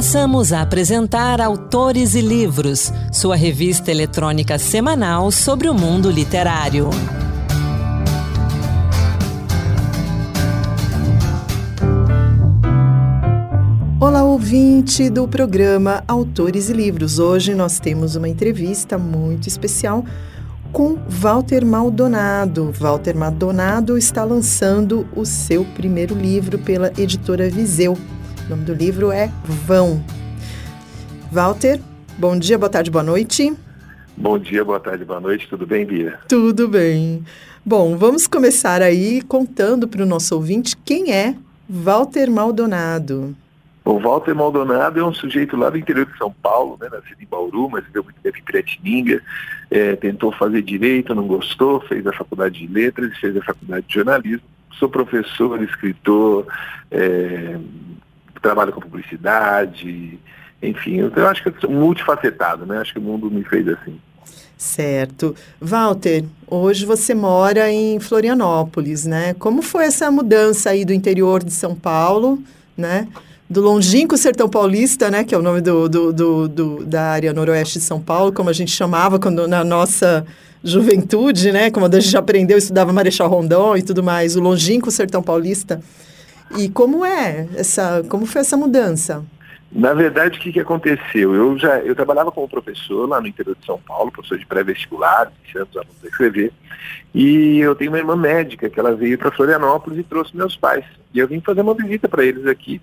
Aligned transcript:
Passamos 0.00 0.50
a 0.50 0.62
apresentar 0.62 1.42
Autores 1.42 2.14
e 2.14 2.22
Livros, 2.22 2.90
sua 3.12 3.36
revista 3.36 3.90
eletrônica 3.90 4.58
semanal 4.58 5.30
sobre 5.30 5.68
o 5.68 5.74
mundo 5.74 6.10
literário. 6.10 6.88
Olá, 14.00 14.24
ouvinte 14.24 15.10
do 15.10 15.28
programa 15.28 16.02
Autores 16.08 16.70
e 16.70 16.72
Livros. 16.72 17.18
Hoje 17.18 17.54
nós 17.54 17.78
temos 17.78 18.16
uma 18.16 18.26
entrevista 18.26 18.96
muito 18.96 19.48
especial 19.48 20.02
com 20.72 20.96
Walter 21.10 21.62
Maldonado. 21.62 22.72
Walter 22.72 23.14
Maldonado 23.14 23.98
está 23.98 24.24
lançando 24.24 25.06
o 25.14 25.26
seu 25.26 25.62
primeiro 25.62 26.14
livro 26.14 26.58
pela 26.58 26.90
editora 26.96 27.50
Viseu. 27.50 27.98
O 28.50 28.56
nome 28.56 28.64
do 28.64 28.74
livro 28.74 29.12
é 29.12 29.30
Vão. 29.44 30.04
Walter, 31.30 31.80
bom 32.18 32.36
dia, 32.36 32.58
boa 32.58 32.68
tarde, 32.68 32.90
boa 32.90 33.04
noite. 33.04 33.56
Bom 34.16 34.36
dia, 34.40 34.64
boa 34.64 34.80
tarde, 34.80 35.04
boa 35.04 35.20
noite. 35.20 35.46
Tudo 35.48 35.64
bem, 35.64 35.86
Bia? 35.86 36.18
Tudo 36.28 36.66
bem. 36.66 37.24
Bom, 37.64 37.96
vamos 37.96 38.26
começar 38.26 38.82
aí 38.82 39.22
contando 39.22 39.86
para 39.86 40.02
o 40.02 40.06
nosso 40.06 40.34
ouvinte 40.34 40.76
quem 40.84 41.12
é 41.12 41.36
Walter 41.68 42.28
Maldonado. 42.28 43.36
O 43.84 44.00
Walter 44.00 44.34
Maldonado 44.34 44.98
é 44.98 45.04
um 45.04 45.14
sujeito 45.14 45.56
lá 45.56 45.70
do 45.70 45.78
interior 45.78 46.06
de 46.06 46.18
São 46.18 46.32
Paulo, 46.42 46.76
né, 46.80 46.88
nascido 46.90 47.22
em 47.22 47.26
Bauru, 47.26 47.70
mas 47.70 47.84
viveu 47.84 48.02
muito 48.02 48.18
tempo 48.20 48.36
em 48.36 48.42
Piratininga, 48.42 49.22
é, 49.70 49.94
tentou 49.94 50.32
fazer 50.32 50.60
direito, 50.62 51.14
não 51.14 51.28
gostou, 51.28 51.82
fez 51.82 52.04
a 52.04 52.12
faculdade 52.12 52.58
de 52.58 52.66
letras 52.66 53.12
e 53.12 53.20
fez 53.20 53.36
a 53.36 53.44
faculdade 53.44 53.86
de 53.86 53.94
jornalismo. 53.94 54.42
Sou 54.72 54.88
professor, 54.88 55.62
escritor, 55.62 56.46
é, 56.90 57.56
trabalho 58.40 58.72
com 58.72 58.80
publicidade, 58.80 60.18
enfim, 60.62 61.10
eu 61.14 61.28
acho 61.28 61.42
que 61.42 61.60
sou 61.60 61.70
multifacetado, 61.70 62.66
né? 62.66 62.78
Acho 62.78 62.92
que 62.92 62.98
o 62.98 63.02
mundo 63.02 63.30
me 63.30 63.42
fez 63.44 63.66
assim. 63.68 63.98
Certo. 64.58 65.34
Walter, 65.58 66.24
hoje 66.46 66.84
você 66.84 67.14
mora 67.14 67.70
em 67.70 67.98
Florianópolis, 67.98 69.06
né? 69.06 69.34
Como 69.34 69.62
foi 69.62 69.84
essa 69.84 70.10
mudança 70.10 70.70
aí 70.70 70.84
do 70.84 70.92
interior 70.92 71.42
de 71.42 71.52
São 71.52 71.74
Paulo, 71.74 72.38
né? 72.76 73.08
do 73.50 73.60
longínquo 73.60 74.16
sertão 74.16 74.48
paulista, 74.48 75.10
né, 75.10 75.24
que 75.24 75.34
é 75.34 75.38
o 75.38 75.42
nome 75.42 75.60
do, 75.60 75.88
do, 75.88 76.12
do, 76.12 76.48
do, 76.48 76.84
da 76.84 77.02
área 77.10 77.32
noroeste 77.32 77.80
de 77.80 77.84
São 77.84 78.00
Paulo, 78.00 78.32
como 78.32 78.48
a 78.48 78.52
gente 78.52 78.70
chamava 78.70 79.18
quando 79.18 79.48
na 79.48 79.64
nossa 79.64 80.24
juventude, 80.62 81.50
né, 81.50 81.68
como 81.68 81.84
a 81.84 82.00
gente 82.00 82.16
aprendeu, 82.16 82.56
estudava 82.56 82.92
Marechal 82.92 83.28
Rondon 83.28 83.76
e 83.76 83.82
tudo 83.82 84.04
mais, 84.04 84.36
o 84.36 84.40
longínquo 84.40 84.88
sertão 84.92 85.20
paulista. 85.20 85.80
E 86.56 86.68
como 86.68 87.04
é 87.04 87.48
essa, 87.54 88.04
como 88.08 88.26
foi 88.26 88.40
essa 88.40 88.56
mudança? 88.56 89.24
Na 89.72 89.94
verdade, 89.94 90.38
o 90.38 90.42
que, 90.42 90.52
que 90.52 90.60
aconteceu? 90.60 91.32
Eu 91.32 91.56
já 91.56 91.78
eu 91.78 91.94
trabalhava 91.94 92.32
como 92.32 92.48
professor 92.48 93.08
lá 93.08 93.20
no 93.20 93.28
interior 93.28 93.56
de 93.58 93.64
São 93.64 93.78
Paulo, 93.78 94.10
professor 94.10 94.36
de 94.36 94.46
pré-vestibular, 94.46 95.30
os 95.48 95.76
alunos 95.76 96.04
a 96.04 96.08
escrever. 96.08 96.52
E 97.14 97.58
eu 97.58 97.74
tenho 97.76 97.92
uma 97.92 97.98
irmã 97.98 98.16
médica 98.16 98.68
que 98.68 98.80
ela 98.80 98.96
veio 98.96 99.16
para 99.16 99.30
Florianópolis 99.30 100.00
e 100.00 100.02
trouxe 100.02 100.36
meus 100.36 100.56
pais. 100.56 100.84
E 101.14 101.20
eu 101.20 101.28
vim 101.28 101.40
fazer 101.40 101.60
uma 101.60 101.74
visita 101.74 102.08
para 102.08 102.24
eles 102.24 102.46
aqui. 102.46 102.80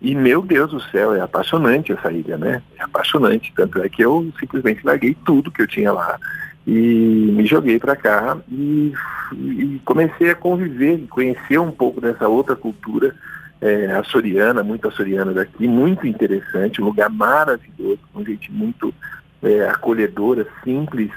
E, 0.00 0.14
meu 0.14 0.42
Deus 0.42 0.70
do 0.70 0.80
céu, 0.80 1.14
é 1.14 1.20
apaixonante 1.20 1.92
essa 1.92 2.10
ilha, 2.10 2.36
né? 2.36 2.62
É 2.78 2.82
apaixonante. 2.82 3.52
Tanto 3.54 3.80
é 3.80 3.88
que 3.88 4.02
eu 4.02 4.32
simplesmente 4.38 4.84
larguei 4.84 5.16
tudo 5.24 5.50
que 5.50 5.62
eu 5.62 5.66
tinha 5.66 5.92
lá 5.92 6.18
e 6.66 6.72
me 6.72 7.46
joguei 7.46 7.78
para 7.78 7.96
cá 7.96 8.38
e, 8.48 8.92
e, 9.32 9.80
comecei 9.84 10.30
a 10.30 10.34
conviver 10.34 10.94
e 10.94 11.06
conhecer 11.06 11.58
um 11.58 11.72
pouco 11.72 12.00
dessa 12.00 12.28
outra 12.28 12.54
cultura 12.54 13.14
é, 13.60 13.86
açoriana, 13.92 14.62
muito 14.62 14.88
açoriana 14.88 15.32
daqui, 15.32 15.66
muito 15.66 16.06
interessante, 16.06 16.80
um 16.80 16.86
lugar 16.86 17.10
maravilhoso, 17.10 18.00
com 18.12 18.24
gente 18.24 18.50
muito 18.50 18.94
é, 19.42 19.68
acolhedora, 19.68 20.46
simples, 20.62 21.10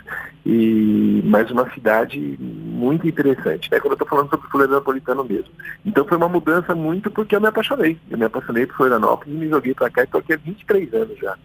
e 0.45 1.21
mas 1.25 1.49
uma 1.49 1.71
cidade 1.73 2.19
muito 2.39 3.07
interessante, 3.07 3.69
né? 3.71 3.79
Quando 3.79 3.91
eu 3.91 3.95
estou 3.95 4.07
falando 4.07 4.29
sobre 4.29 4.47
Florianopolitano 4.49 5.23
mesmo. 5.23 5.49
Então 5.83 6.05
foi 6.05 6.17
uma 6.17 6.29
mudança 6.29 6.75
muito 6.75 7.09
porque 7.09 7.35
eu 7.35 7.41
me 7.41 7.47
apaixonei. 7.47 7.97
Eu 8.09 8.17
me 8.17 8.25
apaixonei 8.25 8.65
por 8.67 8.77
Florianópolis 8.77 9.33
e 9.33 9.37
me 9.37 9.49
joguei 9.49 9.73
para 9.73 9.89
cá 9.89 10.01
e 10.01 10.05
estou 10.05 10.19
aqui 10.19 10.33
há 10.33 10.37
23 10.37 10.93
anos 10.93 11.17
já. 11.17 11.35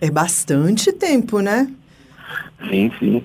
É 0.00 0.10
bastante 0.10 0.92
tempo, 0.92 1.38
né? 1.38 1.72
Sim, 2.68 2.92
sim. 2.98 3.24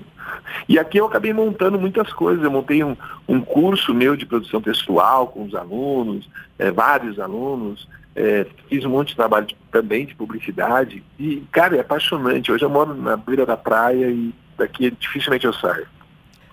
E 0.68 0.78
aqui 0.78 0.98
eu 0.98 1.06
acabei 1.06 1.32
montando 1.32 1.78
muitas 1.78 2.12
coisas. 2.12 2.42
Eu 2.44 2.50
montei 2.50 2.82
um, 2.84 2.96
um 3.28 3.40
curso 3.40 3.94
meu 3.94 4.16
de 4.16 4.26
produção 4.26 4.60
textual 4.60 5.28
com 5.28 5.44
os 5.44 5.54
alunos, 5.54 6.28
é, 6.58 6.70
vários 6.70 7.18
alunos. 7.18 7.88
É, 8.14 8.46
fiz 8.68 8.84
um 8.84 8.90
monte 8.90 9.10
de 9.10 9.16
trabalho 9.16 9.46
de, 9.46 9.56
também 9.70 10.04
de 10.04 10.14
publicidade. 10.14 11.02
E, 11.18 11.42
cara, 11.52 11.76
é 11.76 11.80
apaixonante. 11.80 12.50
Hoje 12.50 12.64
eu 12.64 12.70
moro 12.70 12.94
na 12.94 13.16
beira 13.16 13.46
da 13.46 13.56
praia 13.56 14.10
e 14.10 14.34
daqui 14.56 14.90
dificilmente 14.90 15.46
eu 15.46 15.52
saio. 15.52 15.86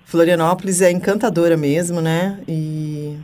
Florianópolis 0.06 0.82
é 0.82 0.92
encantadora 0.92 1.58
mesmo, 1.58 2.00
né? 2.00 2.40
E, 2.48 3.18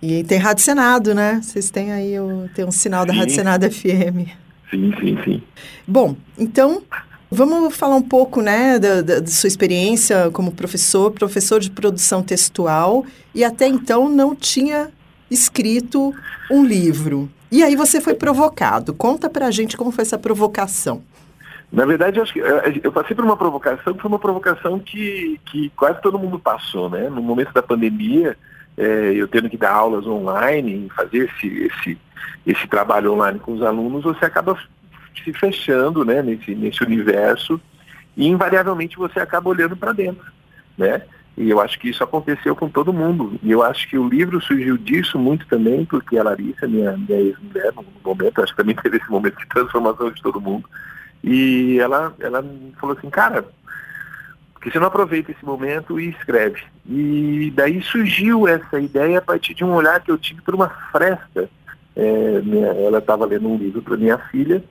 e 0.00 0.24
tem 0.24 0.38
Rádio 0.38 0.64
Senado, 0.64 1.14
né? 1.14 1.40
Vocês 1.42 1.70
têm 1.70 1.92
aí 1.92 2.18
o, 2.18 2.48
tem 2.54 2.64
um 2.64 2.70
sinal 2.70 3.04
da 3.04 3.12
sim. 3.12 3.18
Rádio 3.18 3.34
Senado 3.34 3.70
FM. 3.70 4.30
Sim, 4.70 4.94
sim, 4.98 5.18
sim. 5.24 5.42
Bom, 5.86 6.16
então 6.38 6.82
Vamos 7.32 7.76
falar 7.76 7.94
um 7.94 8.02
pouco, 8.02 8.42
né, 8.42 8.76
da, 8.76 9.02
da, 9.02 9.20
da, 9.20 9.26
sua 9.28 9.46
experiência 9.46 10.30
como 10.32 10.50
professor, 10.50 11.12
professor 11.12 11.60
de 11.60 11.70
produção 11.70 12.24
textual, 12.24 13.06
e 13.32 13.44
até 13.44 13.68
então 13.68 14.08
não 14.08 14.34
tinha 14.34 14.90
escrito 15.30 16.12
um 16.50 16.64
livro. 16.64 17.30
E 17.50 17.62
aí 17.62 17.76
você 17.76 18.00
foi 18.00 18.14
provocado. 18.14 18.92
Conta 18.92 19.30
pra 19.30 19.50
gente 19.52 19.76
como 19.76 19.92
foi 19.92 20.02
essa 20.02 20.18
provocação. 20.18 21.04
Na 21.70 21.86
verdade, 21.86 22.18
eu, 22.18 22.24
acho 22.24 22.32
que, 22.32 22.40
eh, 22.40 22.80
eu 22.82 22.90
passei 22.90 23.14
por 23.14 23.24
uma 23.24 23.36
provocação 23.36 23.94
que 23.94 24.00
foi 24.00 24.08
uma 24.08 24.18
provocação 24.18 24.80
que, 24.80 25.40
que 25.46 25.70
quase 25.76 26.02
todo 26.02 26.18
mundo 26.18 26.36
passou, 26.36 26.90
né? 26.90 27.08
No 27.08 27.22
momento 27.22 27.52
da 27.52 27.62
pandemia, 27.62 28.36
é, 28.76 29.12
eu 29.14 29.28
tendo 29.28 29.48
que 29.48 29.56
dar 29.56 29.70
aulas 29.70 30.04
online, 30.04 30.90
fazer 30.96 31.30
esse, 31.30 31.46
esse, 31.46 31.98
esse 32.44 32.66
trabalho 32.66 33.12
online 33.12 33.38
com 33.38 33.52
os 33.52 33.62
alunos, 33.62 34.02
você 34.02 34.24
acaba 34.24 34.58
se 35.22 35.32
fechando 35.32 36.04
né, 36.04 36.22
nesse, 36.22 36.54
nesse 36.54 36.82
universo 36.82 37.60
e 38.16 38.26
invariavelmente 38.26 38.96
você 38.96 39.20
acaba 39.20 39.48
olhando 39.48 39.76
para 39.76 39.92
dentro, 39.92 40.30
né? 40.76 41.02
E 41.36 41.48
eu 41.48 41.60
acho 41.60 41.78
que 41.78 41.88
isso 41.88 42.04
aconteceu 42.04 42.54
com 42.54 42.68
todo 42.68 42.92
mundo. 42.92 43.38
E 43.42 43.50
eu 43.50 43.62
acho 43.62 43.88
que 43.88 43.96
o 43.96 44.06
livro 44.06 44.42
surgiu 44.42 44.76
disso 44.76 45.18
muito 45.18 45.46
também, 45.46 45.86
porque 45.86 46.18
a 46.18 46.22
Larissa, 46.22 46.66
minha, 46.66 46.96
minha 46.96 47.18
ex-mulher, 47.18 47.72
no 47.74 47.84
momento, 48.04 48.42
acho 48.42 48.52
que 48.52 48.58
também 48.58 48.74
teve 48.82 48.98
esse 48.98 49.10
momento 49.10 49.38
de 49.38 49.48
transformação 49.48 50.10
de 50.10 50.20
todo 50.20 50.40
mundo. 50.40 50.68
E 51.22 51.78
ela, 51.78 52.14
ela 52.20 52.44
falou 52.78 52.96
assim, 52.96 53.08
cara, 53.08 53.46
porque 54.52 54.70
você 54.70 54.78
não 54.78 54.88
aproveita 54.88 55.30
esse 55.32 55.42
momento 55.42 55.98
e 55.98 56.10
escreve. 56.10 56.62
E 56.84 57.50
daí 57.54 57.80
surgiu 57.82 58.46
essa 58.46 58.78
ideia 58.78 59.18
a 59.18 59.22
partir 59.22 59.54
de 59.54 59.64
um 59.64 59.72
olhar 59.72 60.00
que 60.00 60.10
eu 60.10 60.18
tive 60.18 60.42
por 60.42 60.54
uma 60.54 60.68
fresta. 60.92 61.48
É, 61.96 62.42
minha, 62.42 62.66
ela 62.66 62.98
estava 62.98 63.24
lendo 63.24 63.48
um 63.48 63.56
livro 63.56 63.80
para 63.80 63.96
minha 63.96 64.18
filha 64.18 64.62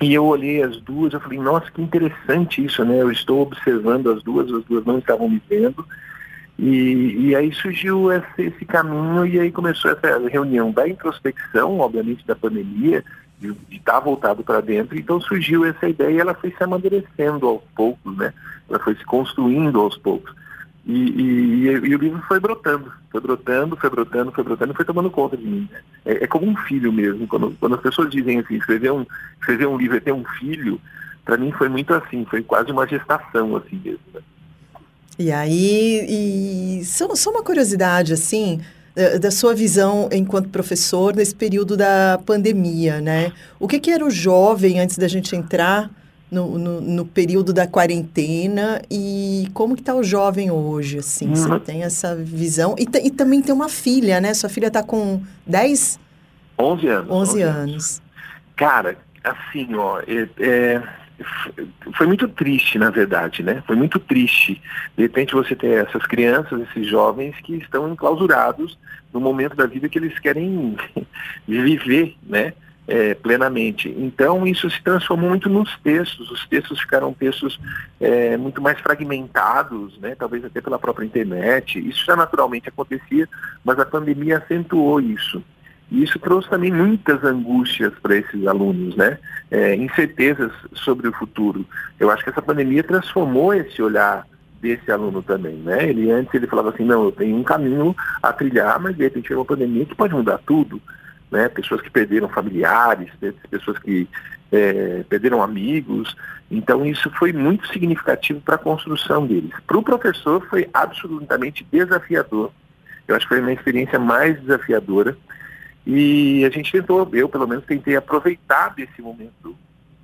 e 0.00 0.14
eu 0.14 0.24
olhei 0.24 0.62
as 0.62 0.80
duas, 0.80 1.12
eu 1.12 1.20
falei, 1.20 1.38
nossa, 1.38 1.70
que 1.70 1.82
interessante 1.82 2.64
isso, 2.64 2.82
né? 2.84 3.02
Eu 3.02 3.10
estou 3.10 3.42
observando 3.42 4.10
as 4.10 4.22
duas, 4.22 4.50
as 4.50 4.64
duas 4.64 4.84
não 4.86 4.98
estavam 4.98 5.28
me 5.28 5.42
vendo. 5.48 5.86
E, 6.58 7.28
e 7.28 7.36
aí 7.36 7.52
surgiu 7.52 8.10
esse, 8.10 8.42
esse 8.42 8.64
caminho 8.64 9.26
e 9.26 9.38
aí 9.38 9.52
começou 9.52 9.90
essa 9.90 10.18
reunião 10.28 10.72
da 10.72 10.88
introspecção, 10.88 11.78
obviamente 11.80 12.26
da 12.26 12.34
pandemia, 12.34 13.04
de 13.38 13.54
estar 13.70 14.00
voltado 14.00 14.42
para 14.42 14.60
dentro. 14.60 14.98
Então 14.98 15.20
surgiu 15.20 15.66
essa 15.66 15.88
ideia 15.88 16.10
e 16.10 16.18
ela 16.18 16.34
foi 16.34 16.50
se 16.50 16.62
amadurecendo 16.62 17.46
aos 17.46 17.62
poucos, 17.74 18.16
né? 18.16 18.32
Ela 18.68 18.78
foi 18.78 18.94
se 18.94 19.04
construindo 19.04 19.80
aos 19.80 19.98
poucos. 19.98 20.34
E, 20.86 20.92
e, 20.92 21.66
e, 21.66 21.94
o 21.94 21.98
livro 21.98 22.22
foi 22.26 22.40
brotando, 22.40 22.90
foi 23.10 23.20
brotando, 23.20 23.76
foi 23.76 23.90
brotando, 23.90 24.32
foi 24.32 24.42
brotando 24.42 24.72
e 24.72 24.76
foi 24.76 24.84
tomando 24.84 25.10
conta 25.10 25.36
de 25.36 25.44
mim. 25.44 25.68
É, 26.04 26.24
é, 26.24 26.26
como 26.26 26.46
um 26.46 26.56
filho 26.56 26.92
mesmo. 26.92 27.26
Quando, 27.26 27.54
quando 27.60 27.74
as 27.74 27.80
pessoas 27.80 28.10
dizem 28.10 28.38
assim, 28.38 28.56
escrever 28.56 28.90
um, 28.90 29.04
escrever 29.38 29.66
um 29.66 29.76
livro 29.76 29.96
é 29.96 30.00
ter 30.00 30.12
um 30.12 30.24
filho, 30.38 30.80
para 31.24 31.36
mim 31.36 31.52
foi 31.52 31.68
muito 31.68 31.92
assim, 31.92 32.24
foi 32.24 32.42
quase 32.42 32.72
uma 32.72 32.86
gestação 32.86 33.56
assim 33.56 33.80
mesmo. 33.84 34.00
Né? 34.14 34.20
E 35.18 35.30
aí, 35.30 36.78
e 36.80 36.84
só, 36.84 37.14
só 37.14 37.30
uma 37.30 37.42
curiosidade 37.42 38.14
assim, 38.14 38.60
da 39.20 39.30
sua 39.30 39.54
visão 39.54 40.08
enquanto 40.10 40.48
professor 40.48 41.14
nesse 41.14 41.34
período 41.34 41.76
da 41.76 42.18
pandemia, 42.24 43.00
né? 43.00 43.32
O 43.58 43.68
que, 43.68 43.78
que 43.78 43.90
era 43.90 44.04
o 44.04 44.10
jovem 44.10 44.80
antes 44.80 44.96
da 44.96 45.06
gente 45.06 45.36
entrar 45.36 45.90
no, 46.30 46.58
no, 46.58 46.80
no, 46.80 47.04
período 47.04 47.52
da 47.52 47.66
quarentena 47.66 48.80
e 48.90 49.48
como 49.52 49.74
que 49.74 49.82
está 49.82 49.94
o 49.94 50.02
jovem 50.02 50.50
hoje, 50.50 50.98
assim? 50.98 51.28
Uhum. 51.28 51.34
Você 51.34 51.60
tem 51.60 51.82
essa 51.82 52.14
visão? 52.14 52.74
E, 52.78 52.82
e, 53.06 53.10
também 53.10 53.42
tem 53.42 53.54
uma 53.54 53.68
filha, 53.68 54.20
né? 54.20 54.32
Sua 54.34 54.48
filha 54.48 54.68
está 54.68 54.82
com 54.82 55.22
10? 55.46 55.98
11 56.58 56.86
anos. 56.86 57.10
11, 57.10 57.30
11 57.30 57.42
anos. 57.42 57.70
anos. 57.70 58.02
Cara, 58.56 58.96
assim, 59.24 59.74
ó, 59.74 60.00
é, 60.00 60.28
é, 60.38 60.82
foi 61.96 62.06
muito 62.06 62.28
triste, 62.28 62.78
na 62.78 62.90
verdade, 62.90 63.42
né? 63.42 63.62
Foi 63.66 63.76
muito 63.76 63.98
triste. 63.98 64.60
De 64.96 65.02
repente 65.02 65.34
você 65.34 65.54
ter 65.54 65.86
essas 65.86 66.06
crianças, 66.06 66.60
esses 66.60 66.86
jovens 66.86 67.34
que 67.42 67.56
estão 67.56 67.90
enclausurados 67.90 68.78
no 69.12 69.20
momento 69.20 69.56
da 69.56 69.66
vida 69.66 69.88
que 69.88 69.98
eles 69.98 70.18
querem 70.18 70.76
viver, 71.46 72.16
né? 72.22 72.52
É, 72.86 73.14
plenamente. 73.14 73.88
Então, 73.96 74.46
isso 74.46 74.68
se 74.70 74.82
transformou 74.82 75.30
muito 75.30 75.48
nos 75.48 75.76
textos. 75.78 76.30
Os 76.30 76.46
textos 76.46 76.80
ficaram 76.80 77.12
textos 77.12 77.60
é, 78.00 78.36
muito 78.36 78.60
mais 78.60 78.78
fragmentados, 78.80 79.98
né? 79.98 80.16
talvez 80.18 80.44
até 80.44 80.60
pela 80.60 80.78
própria 80.78 81.04
internet. 81.04 81.78
Isso 81.78 82.04
já 82.04 82.16
naturalmente 82.16 82.68
acontecia, 82.68 83.28
mas 83.64 83.78
a 83.78 83.86
pandemia 83.86 84.38
acentuou 84.38 85.00
isso. 85.00 85.42
E 85.90 86.02
isso 86.04 86.18
trouxe 86.18 86.48
também 86.48 86.72
muitas 86.72 87.22
angústias 87.24 87.92
para 88.00 88.16
esses 88.16 88.46
alunos, 88.46 88.94
né? 88.94 89.18
É, 89.50 89.74
incertezas 89.74 90.52
sobre 90.72 91.08
o 91.08 91.12
futuro. 91.12 91.66
Eu 91.98 92.10
acho 92.10 92.22
que 92.22 92.30
essa 92.30 92.40
pandemia 92.40 92.84
transformou 92.84 93.52
esse 93.52 93.82
olhar 93.82 94.24
desse 94.62 94.90
aluno 94.92 95.20
também, 95.20 95.54
né? 95.56 95.88
Ele 95.88 96.08
antes 96.12 96.32
ele 96.32 96.46
falava 96.46 96.68
assim, 96.68 96.84
não, 96.84 97.04
eu 97.04 97.12
tenho 97.12 97.36
um 97.36 97.42
caminho 97.42 97.96
a 98.22 98.32
trilhar, 98.32 98.78
mas 98.78 98.96
de 98.96 99.02
repente 99.02 99.28
veio 99.28 99.40
uma 99.40 99.46
pandemia 99.46 99.84
que 99.84 99.96
pode 99.96 100.14
mudar 100.14 100.38
tudo 100.46 100.80
né? 101.30 101.48
pessoas 101.48 101.80
que 101.80 101.90
perderam 101.90 102.28
familiares, 102.28 103.10
pessoas 103.50 103.78
que 103.78 104.08
é, 104.50 105.04
perderam 105.08 105.42
amigos. 105.42 106.16
Então 106.50 106.84
isso 106.84 107.10
foi 107.10 107.32
muito 107.32 107.66
significativo 107.68 108.40
para 108.40 108.56
a 108.56 108.58
construção 108.58 109.26
deles. 109.26 109.52
Para 109.66 109.78
o 109.78 109.82
professor 109.82 110.44
foi 110.48 110.68
absolutamente 110.72 111.66
desafiador. 111.70 112.50
Eu 113.06 113.16
acho 113.16 113.26
que 113.26 113.34
foi 113.34 113.40
uma 113.40 113.52
experiência 113.52 113.98
mais 113.98 114.40
desafiadora. 114.40 115.16
E 115.86 116.44
a 116.44 116.50
gente 116.50 116.70
tentou, 116.70 117.08
eu 117.12 117.28
pelo 117.28 117.46
menos 117.46 117.64
tentei 117.64 117.96
aproveitar 117.96 118.74
desse 118.74 119.00
momento 119.00 119.56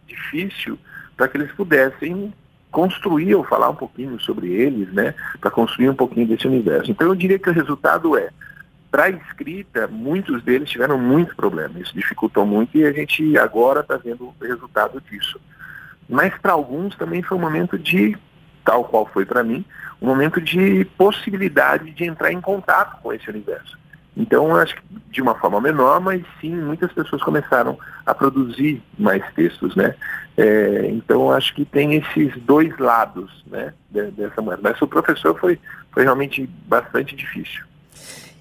difícil 0.06 0.78
para 1.16 1.28
que 1.28 1.36
eles 1.36 1.52
pudessem 1.52 2.32
construir 2.70 3.34
ou 3.34 3.44
falar 3.44 3.70
um 3.70 3.74
pouquinho 3.74 4.18
sobre 4.20 4.52
eles, 4.52 4.92
né, 4.92 5.14
para 5.40 5.50
construir 5.50 5.88
um 5.88 5.94
pouquinho 5.94 6.26
desse 6.26 6.46
universo. 6.46 6.90
Então 6.90 7.06
eu 7.06 7.14
diria 7.14 7.38
que 7.38 7.48
o 7.48 7.52
resultado 7.52 8.16
é 8.16 8.30
para 8.96 9.04
a 9.04 9.10
escrita, 9.10 9.86
muitos 9.86 10.42
deles 10.42 10.70
tiveram 10.70 10.96
muitos 10.96 11.34
problemas, 11.34 11.82
isso 11.82 11.92
dificultou 11.92 12.46
muito 12.46 12.78
e 12.78 12.82
a 12.86 12.92
gente 12.92 13.36
agora 13.36 13.80
está 13.80 13.98
vendo 13.98 14.24
o 14.24 14.34
resultado 14.40 15.02
disso. 15.02 15.38
Mas 16.08 16.32
para 16.38 16.54
alguns 16.54 16.96
também 16.96 17.20
foi 17.20 17.36
um 17.36 17.40
momento 17.42 17.78
de, 17.78 18.16
tal 18.64 18.84
qual 18.84 19.04
foi 19.04 19.26
para 19.26 19.44
mim, 19.44 19.62
um 20.00 20.06
momento 20.06 20.40
de 20.40 20.86
possibilidade 20.96 21.90
de 21.90 22.04
entrar 22.04 22.32
em 22.32 22.40
contato 22.40 22.98
com 23.02 23.12
esse 23.12 23.28
universo. 23.28 23.78
Então, 24.16 24.56
acho 24.56 24.74
que 24.76 24.82
de 25.10 25.20
uma 25.20 25.34
forma 25.34 25.60
menor, 25.60 26.00
mas 26.00 26.24
sim, 26.40 26.56
muitas 26.56 26.90
pessoas 26.90 27.22
começaram 27.22 27.78
a 28.06 28.14
produzir 28.14 28.82
mais 28.98 29.22
textos, 29.34 29.76
né? 29.76 29.94
É, 30.38 30.88
então, 30.88 31.30
acho 31.30 31.54
que 31.54 31.66
tem 31.66 31.96
esses 31.96 32.34
dois 32.44 32.74
lados, 32.78 33.44
né, 33.46 33.74
dessa 33.90 34.40
moeda. 34.40 34.62
Mas 34.62 34.80
o 34.80 34.86
professor 34.86 35.38
foi, 35.38 35.60
foi 35.92 36.04
realmente 36.04 36.48
bastante 36.66 37.14
difícil. 37.14 37.62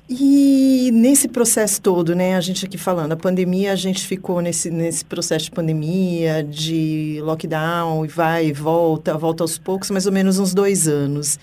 E 0.07 0.91
nesse 0.93 1.27
processo 1.27 1.81
todo, 1.81 2.13
né, 2.13 2.35
a 2.35 2.41
gente 2.41 2.63
aqui 2.63 2.77
falando, 2.77 3.13
a 3.13 3.17
pandemia, 3.17 3.71
a 3.71 3.75
gente 3.75 4.05
ficou 4.05 4.39
nesse, 4.39 4.69
nesse 4.69 5.03
processo 5.03 5.45
de 5.45 5.51
pandemia, 5.51 6.43
de 6.43 7.19
lockdown, 7.23 8.05
e 8.05 8.07
vai 8.07 8.47
e 8.47 8.53
volta, 8.53 9.17
volta 9.17 9.43
aos 9.43 9.57
poucos, 9.57 9.89
mais 9.89 10.05
ou 10.05 10.11
menos 10.11 10.37
uns 10.37 10.53
dois 10.53 10.87
anos. 10.87 11.39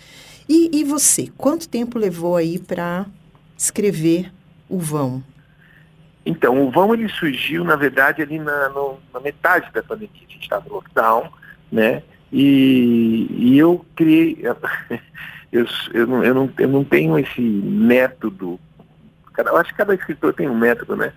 E, 0.48 0.70
e 0.72 0.84
você, 0.84 1.28
quanto 1.36 1.68
tempo 1.68 1.98
levou 1.98 2.36
aí 2.36 2.56
para 2.56 3.04
escrever 3.58 4.32
o 4.68 4.78
vão? 4.78 5.24
Então, 6.24 6.64
o 6.64 6.70
vão 6.70 6.94
ele 6.94 7.08
surgiu, 7.08 7.64
na 7.64 7.74
verdade, 7.74 8.22
ali 8.22 8.38
na, 8.38 8.68
no, 8.68 8.96
na 9.12 9.18
metade 9.18 9.72
da 9.72 9.82
pandemia, 9.82 10.22
a 10.28 10.32
gente 10.32 10.42
estava 10.42 10.68
no 10.68 10.76
lockdown, 10.76 11.28
né, 11.70 12.00
e, 12.32 13.26
e 13.28 13.58
eu 13.58 13.84
criei... 13.96 14.38
eu, 15.52 15.66
eu, 15.92 16.06
não, 16.06 16.24
eu, 16.24 16.34
não, 16.34 16.50
eu 16.58 16.68
não 16.68 16.82
tenho 16.82 17.18
esse 17.18 17.40
método. 17.40 18.58
Eu 19.36 19.56
acho 19.56 19.70
que 19.70 19.76
cada 19.76 19.94
escritor 19.94 20.32
tem 20.32 20.48
um 20.48 20.58
método, 20.58 20.96
né? 20.96 21.12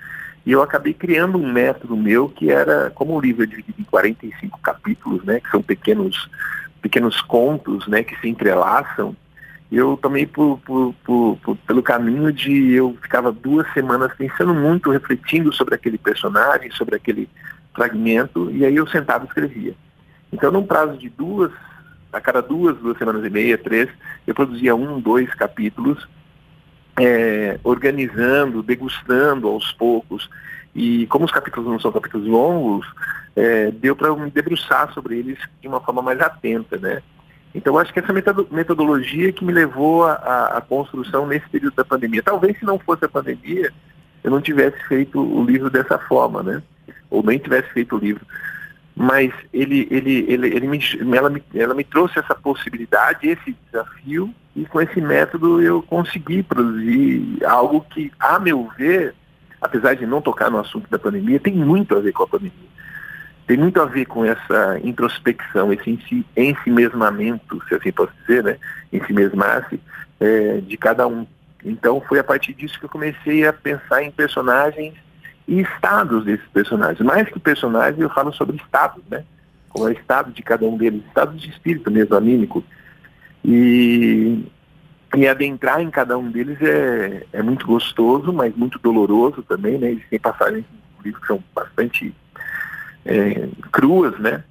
E 0.46 0.52
eu 0.52 0.62
acabei 0.62 0.94
criando 0.94 1.38
um 1.38 1.52
método 1.52 1.98
meu 1.98 2.30
que 2.30 2.52
era, 2.52 2.92
como 2.92 3.16
o 3.16 3.22
livro 3.22 3.44
é 3.44 3.46
dividido 3.48 3.82
em 3.82 3.86
45 3.86 4.60
capítulos, 4.60 5.24
né? 5.24 5.40
Que 5.40 5.50
são 5.50 5.62
pequenos, 5.62 6.30
pequenos 6.82 7.22
contos, 7.22 7.88
né? 7.88 8.04
Que 8.04 8.20
se 8.20 8.28
entrelaçam. 8.28 9.16
Eu 9.72 9.98
tomei 10.00 10.28
por, 10.28 10.60
por, 10.60 10.94
por, 11.04 11.38
por, 11.42 11.58
pelo 11.58 11.82
caminho 11.82 12.32
de 12.32 12.74
eu 12.74 12.96
ficava 13.02 13.32
duas 13.32 13.72
semanas 13.74 14.14
pensando 14.16 14.54
muito, 14.54 14.92
refletindo 14.92 15.52
sobre 15.54 15.76
aquele 15.76 15.98
personagem, 15.98 16.70
sobre 16.72 16.96
aquele 16.96 17.28
fragmento, 17.74 18.50
e 18.52 18.66
aí 18.66 18.76
eu 18.76 18.88
sentava 18.88 19.26
e 19.26 19.28
escrevia. 19.28 19.76
Então, 20.32 20.52
num 20.52 20.66
prazo 20.66 20.98
de 20.98 21.10
duas 21.10 21.52
a 22.16 22.22
cada 22.22 22.42
duas, 22.42 22.78
duas 22.78 22.98
semanas 22.98 23.26
e 23.26 23.30
meia, 23.30 23.58
três, 23.58 23.90
eu 24.26 24.34
produzia 24.34 24.74
um, 24.74 25.02
dois 25.02 25.34
capítulos, 25.34 26.08
é, 26.98 27.60
organizando, 27.62 28.64
degustando 28.64 29.50
aos 29.50 29.74
poucos. 29.74 30.30
E 30.74 31.06
como 31.08 31.26
os 31.26 31.32
capítulos 31.32 31.70
não 31.70 31.78
são 31.78 31.92
capítulos 31.92 32.26
longos, 32.26 32.88
é, 33.36 33.70
deu 33.70 33.98
para 33.98 34.16
me 34.16 34.32
debruçar 34.32 34.94
sobre 34.94 35.18
eles 35.18 35.38
de 35.62 35.68
uma 35.68 35.82
forma 35.82 36.02
mais 36.02 36.22
atenta, 36.22 36.78
né? 36.78 37.02
Então, 37.54 37.78
acho 37.78 37.92
que 37.92 38.00
essa 38.00 38.14
metodologia 38.50 39.34
que 39.34 39.44
me 39.44 39.52
levou 39.52 40.06
à 40.06 40.64
construção 40.68 41.28
nesse 41.28 41.50
período 41.50 41.76
da 41.76 41.86
pandemia. 41.86 42.24
Talvez 42.24 42.58
se 42.58 42.66
não 42.66 42.80
fosse 42.80 43.04
a 43.04 43.10
pandemia, 43.10 43.74
eu 44.24 44.32
não 44.32 44.42
tivesse 44.42 44.78
feito 44.88 45.20
o 45.22 45.44
livro 45.44 45.70
dessa 45.70 45.98
forma, 45.98 46.44
né? 46.44 46.62
Ou 47.10 47.24
nem 47.24 47.38
tivesse 47.40 47.70
feito 47.72 47.96
o 47.96 48.00
livro 48.00 48.26
mas 48.96 49.34
ele, 49.54 49.88
ele, 49.92 50.26
ele, 50.28 50.48
ele 50.48 50.68
me, 50.68 50.80
ela, 51.16 51.30
me, 51.30 51.44
ela 51.54 51.74
me 51.74 51.84
trouxe 51.84 52.18
essa 52.18 52.34
possibilidade, 52.34 53.28
esse 53.28 53.56
desafio, 53.66 54.34
e 54.56 54.66
com 54.66 54.82
esse 54.82 55.02
método 55.02 55.62
eu 55.62 55.82
consegui 55.84 56.42
produzir 56.42 57.38
algo 57.46 57.86
que, 57.90 58.10
a 58.18 58.40
meu 58.40 58.72
ver, 58.78 59.14
apesar 59.60 59.96
de 59.96 60.06
não 60.06 60.22
tocar 60.22 60.50
no 60.50 60.60
assunto 60.60 60.90
da 60.90 60.98
pandemia, 60.98 61.40
tem 61.40 61.54
muito 61.54 61.96
a 61.96 62.00
ver 62.00 62.14
com 62.14 62.24
a 62.24 62.28
pandemia. 62.28 62.76
Tem 63.46 63.58
muito 63.58 63.80
a 63.82 63.86
ver 63.86 64.06
com 64.06 64.26
essa 64.26 64.80
introspecção, 64.82 65.72
esse 65.74 66.26
ensimesmamento, 66.36 67.62
se 67.68 67.76
assim 67.76 67.92
posso 67.92 68.12
dizer, 68.22 68.44
né? 68.44 68.58
Ensimesmar-se 68.92 69.80
é, 70.20 70.62
de 70.62 70.78
cada 70.78 71.06
um. 71.06 71.28
Então 71.64 72.02
foi 72.02 72.18
a 72.18 72.24
partir 72.24 72.54
disso 72.54 72.80
que 72.80 72.86
eu 72.86 72.90
comecei 72.90 73.46
a 73.46 73.54
pensar 73.54 74.02
em 74.02 74.10
personagens 74.10 74.96
e 75.48 75.62
estados 75.62 76.26
desses 76.26 76.48
personagens. 76.48 77.00
Mais 77.00 77.30
que 77.30 77.40
personagens, 77.40 78.00
eu 78.00 78.10
falo 78.10 78.34
sobre 78.34 78.58
estados, 78.58 79.04
né? 79.10 79.24
Como 79.70 79.88
é 79.88 79.92
o 79.92 79.94
estado 79.94 80.32
de 80.32 80.42
cada 80.42 80.66
um 80.66 80.78
deles, 80.78 81.04
estado 81.06 81.36
de 81.36 81.50
espírito 81.50 81.92
mesmo, 81.92 82.16
anímico. 82.16 82.64
E, 83.44 84.44
e 85.16 85.28
adentrar 85.28 85.82
em 85.82 85.92
cada 85.92 86.18
um 86.18 86.32
deles 86.32 86.58
é, 86.62 87.26
é 87.32 87.42
muito 87.44 87.66
gostoso, 87.68 88.34
mas 88.34 88.56
muito 88.56 88.80
doloroso 88.80 89.44
também, 89.44 89.78
né? 89.78 89.92
Eles 89.92 90.08
têm 90.10 90.20
passagens 90.20 90.66
no 90.98 91.04
livro 91.04 91.22
que 91.22 91.28
são 91.28 91.44
bastante 91.54 92.14
é, 93.06 93.48
cruas, 93.72 94.18
né? 94.20 94.44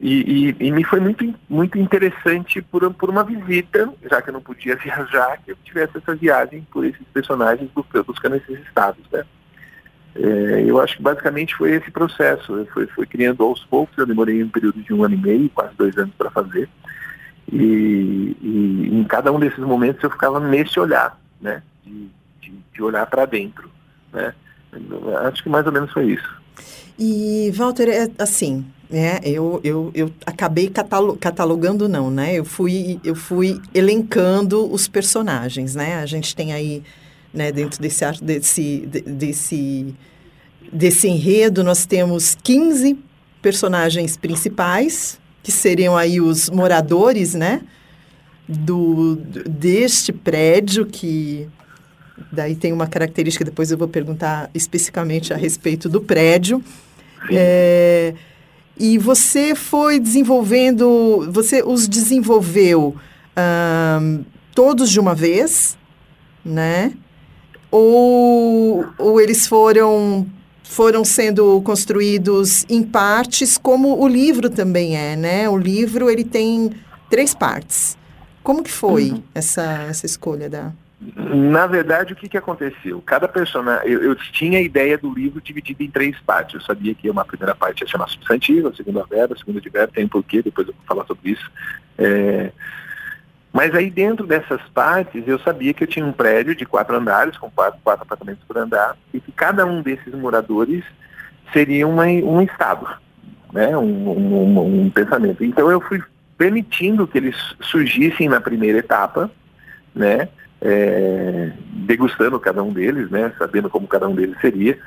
E, 0.00 0.54
e, 0.60 0.66
e, 0.66 0.70
me 0.70 0.84
foi 0.84 1.00
muito, 1.00 1.34
muito 1.50 1.76
interessante 1.76 2.62
por, 2.62 2.94
por 2.94 3.10
uma 3.10 3.24
visita, 3.24 3.92
já 4.08 4.22
que 4.22 4.30
eu 4.30 4.34
não 4.34 4.40
podia 4.40 4.76
viajar, 4.78 5.38
que 5.38 5.50
eu 5.50 5.56
tivesse 5.64 5.98
essa 5.98 6.14
viagem 6.14 6.64
por 6.70 6.84
esses 6.84 7.04
personagens 7.12 7.68
buscando 8.06 8.36
esses 8.36 8.60
estados, 8.60 9.02
né? 9.10 9.24
É, 10.14 10.64
eu 10.66 10.80
acho 10.80 10.96
que 10.96 11.02
basicamente 11.02 11.54
foi 11.54 11.72
esse 11.72 11.90
processo. 11.90 12.66
Foi, 12.72 12.86
foi 12.86 13.06
criando 13.06 13.42
aos 13.42 13.64
poucos, 13.64 13.96
eu 13.96 14.06
demorei 14.06 14.42
um 14.42 14.48
período 14.48 14.80
de 14.82 14.92
um 14.92 15.04
ano 15.04 15.14
e 15.14 15.18
meio, 15.18 15.50
quase 15.50 15.74
dois 15.76 15.96
anos 15.96 16.14
para 16.16 16.30
fazer. 16.30 16.68
E, 17.50 18.36
e, 18.42 18.88
em 18.92 19.04
cada 19.04 19.32
um 19.32 19.38
desses 19.38 19.58
momentos 19.58 20.02
eu 20.02 20.10
ficava 20.10 20.38
nesse 20.38 20.78
olhar, 20.78 21.18
né? 21.40 21.62
De, 21.84 22.10
de, 22.40 22.52
de 22.74 22.82
olhar 22.82 23.06
para 23.06 23.24
dentro. 23.26 23.70
Né? 24.12 24.34
Acho 25.26 25.42
que 25.42 25.48
mais 25.48 25.66
ou 25.66 25.72
menos 25.72 25.90
foi 25.92 26.12
isso. 26.12 26.38
E, 26.98 27.50
Walter, 27.54 27.88
é 27.88 28.10
assim, 28.18 28.66
né? 28.90 29.20
Eu, 29.22 29.60
eu, 29.62 29.90
eu 29.94 30.10
acabei 30.26 30.68
catalogando, 31.20 31.88
não, 31.88 32.10
né? 32.10 32.34
Eu 32.34 32.44
fui, 32.44 33.00
eu 33.04 33.14
fui 33.14 33.60
elencando 33.72 34.70
os 34.70 34.88
personagens, 34.88 35.74
né? 35.74 35.96
A 35.96 36.06
gente 36.06 36.34
tem 36.34 36.52
aí 36.52 36.82
né, 37.32 37.52
dentro 37.52 37.80
desse, 37.80 38.04
desse, 38.22 38.88
desse, 39.06 39.94
desse 40.72 41.08
enredo, 41.08 41.62
nós 41.62 41.86
temos 41.86 42.36
15 42.42 42.98
personagens 43.42 44.16
principais, 44.16 45.18
que 45.42 45.52
seriam 45.52 45.96
aí 45.96 46.20
os 46.20 46.50
moradores, 46.50 47.34
né? 47.34 47.62
Do, 48.48 49.16
deste 49.16 50.10
prédio 50.10 50.86
que 50.86 51.46
daí 52.32 52.56
tem 52.56 52.72
uma 52.72 52.86
característica 52.86 53.44
depois 53.44 53.70
eu 53.70 53.76
vou 53.76 53.86
perguntar 53.86 54.50
especificamente 54.54 55.34
a 55.34 55.36
respeito 55.36 55.86
do 55.86 56.00
prédio 56.00 56.64
é, 57.30 58.14
e 58.80 58.96
você 58.96 59.54
foi 59.54 60.00
desenvolvendo 60.00 61.30
você 61.30 61.62
os 61.62 61.86
desenvolveu 61.86 62.96
todos 64.54 64.90
de 64.90 64.98
uma 64.98 65.14
vez 65.14 65.76
né 66.42 66.94
ou, 67.70 68.86
ou 68.98 69.20
eles 69.20 69.46
foram 69.46 70.26
foram 70.62 71.02
sendo 71.02 71.60
construídos 71.62 72.66
em 72.68 72.82
partes, 72.82 73.56
como 73.56 74.00
o 74.00 74.06
livro 74.06 74.50
também 74.50 74.96
é, 74.96 75.16
né? 75.16 75.48
O 75.48 75.56
livro 75.56 76.10
ele 76.10 76.24
tem 76.24 76.70
três 77.08 77.34
partes. 77.34 77.96
Como 78.42 78.62
que 78.62 78.70
foi 78.70 79.10
uhum. 79.10 79.22
essa, 79.34 79.62
essa 79.88 80.06
escolha 80.06 80.48
da? 80.48 80.72
Na 81.16 81.66
verdade, 81.66 82.12
o 82.12 82.16
que, 82.16 82.28
que 82.28 82.36
aconteceu? 82.36 83.00
Cada 83.02 83.28
personagem. 83.28 83.90
Eu, 83.90 84.02
eu, 84.02 84.16
tinha 84.16 84.58
a 84.58 84.62
ideia 84.62 84.98
do 84.98 85.12
livro 85.12 85.40
dividido 85.40 85.82
em 85.82 85.90
três 85.90 86.18
partes. 86.20 86.54
Eu 86.54 86.60
sabia 86.60 86.94
que 86.94 87.08
uma 87.08 87.24
primeira 87.24 87.54
parte 87.54 87.82
ia 87.82 87.86
chamar 87.86 88.08
substantivo, 88.08 88.68
a 88.68 88.74
segunda 88.74 89.04
verbo, 89.04 89.34
a 89.34 89.38
segunda 89.38 89.60
de 89.60 89.70
verbo, 89.70 89.92
tem 89.92 90.04
um 90.04 90.08
porquê, 90.08 90.42
depois 90.42 90.66
eu 90.66 90.74
vou 90.74 90.82
falar 90.86 91.06
sobre 91.06 91.30
isso. 91.30 91.50
É... 91.96 92.50
Mas 93.58 93.74
aí 93.74 93.90
dentro 93.90 94.24
dessas 94.24 94.60
partes 94.72 95.26
eu 95.26 95.36
sabia 95.40 95.74
que 95.74 95.82
eu 95.82 95.88
tinha 95.88 96.06
um 96.06 96.12
prédio 96.12 96.54
de 96.54 96.64
quatro 96.64 96.94
andares, 96.94 97.36
com 97.36 97.50
quatro, 97.50 97.80
quatro 97.82 98.04
apartamentos 98.04 98.44
por 98.46 98.56
andar, 98.56 98.96
e 99.12 99.18
que 99.18 99.32
cada 99.32 99.66
um 99.66 99.82
desses 99.82 100.14
moradores 100.14 100.84
seria 101.52 101.84
uma, 101.88 102.04
um 102.04 102.40
estado, 102.40 102.86
né? 103.52 103.76
Um, 103.76 104.10
um, 104.10 104.84
um 104.84 104.90
pensamento. 104.90 105.42
Então 105.42 105.68
eu 105.72 105.80
fui 105.80 106.00
permitindo 106.36 107.04
que 107.04 107.18
eles 107.18 107.34
surgissem 107.60 108.28
na 108.28 108.40
primeira 108.40 108.78
etapa, 108.78 109.28
né? 109.92 110.28
é, 110.60 111.50
degustando 111.86 112.38
cada 112.38 112.62
um 112.62 112.72
deles, 112.72 113.10
né, 113.10 113.32
sabendo 113.38 113.68
como 113.68 113.88
cada 113.88 114.08
um 114.08 114.14
deles 114.14 114.36
seria. 114.40 114.78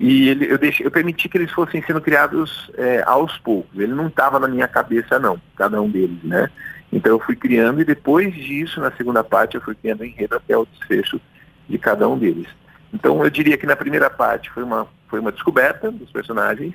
E 0.00 0.28
ele, 0.28 0.50
eu, 0.50 0.56
deixei, 0.56 0.86
eu 0.86 0.90
permiti 0.90 1.28
que 1.28 1.36
eles 1.36 1.50
fossem 1.50 1.82
sendo 1.82 2.00
criados 2.00 2.70
é, 2.78 3.02
aos 3.04 3.36
poucos. 3.36 3.78
Ele 3.78 3.92
não 3.92 4.06
estava 4.06 4.38
na 4.38 4.46
minha 4.46 4.66
cabeça, 4.66 5.18
não, 5.18 5.38
cada 5.56 5.80
um 5.82 5.90
deles, 5.90 6.22
né? 6.22 6.48
Então 6.92 7.12
eu 7.12 7.20
fui 7.20 7.36
criando 7.36 7.80
e 7.80 7.84
depois 7.84 8.34
disso, 8.34 8.80
na 8.80 8.90
segunda 8.92 9.22
parte, 9.22 9.56
eu 9.56 9.60
fui 9.60 9.74
criando 9.74 10.00
o 10.00 10.04
enredo 10.04 10.36
até 10.36 10.56
o 10.56 10.66
desfecho 10.66 11.20
de 11.68 11.78
cada 11.78 12.08
um 12.08 12.18
deles. 12.18 12.48
Então 12.92 13.22
eu 13.22 13.30
diria 13.30 13.58
que 13.58 13.66
na 13.66 13.76
primeira 13.76 14.08
parte 14.08 14.50
foi 14.50 14.62
uma, 14.62 14.86
foi 15.08 15.20
uma 15.20 15.30
descoberta 15.32 15.90
dos 15.90 16.10
personagens 16.10 16.74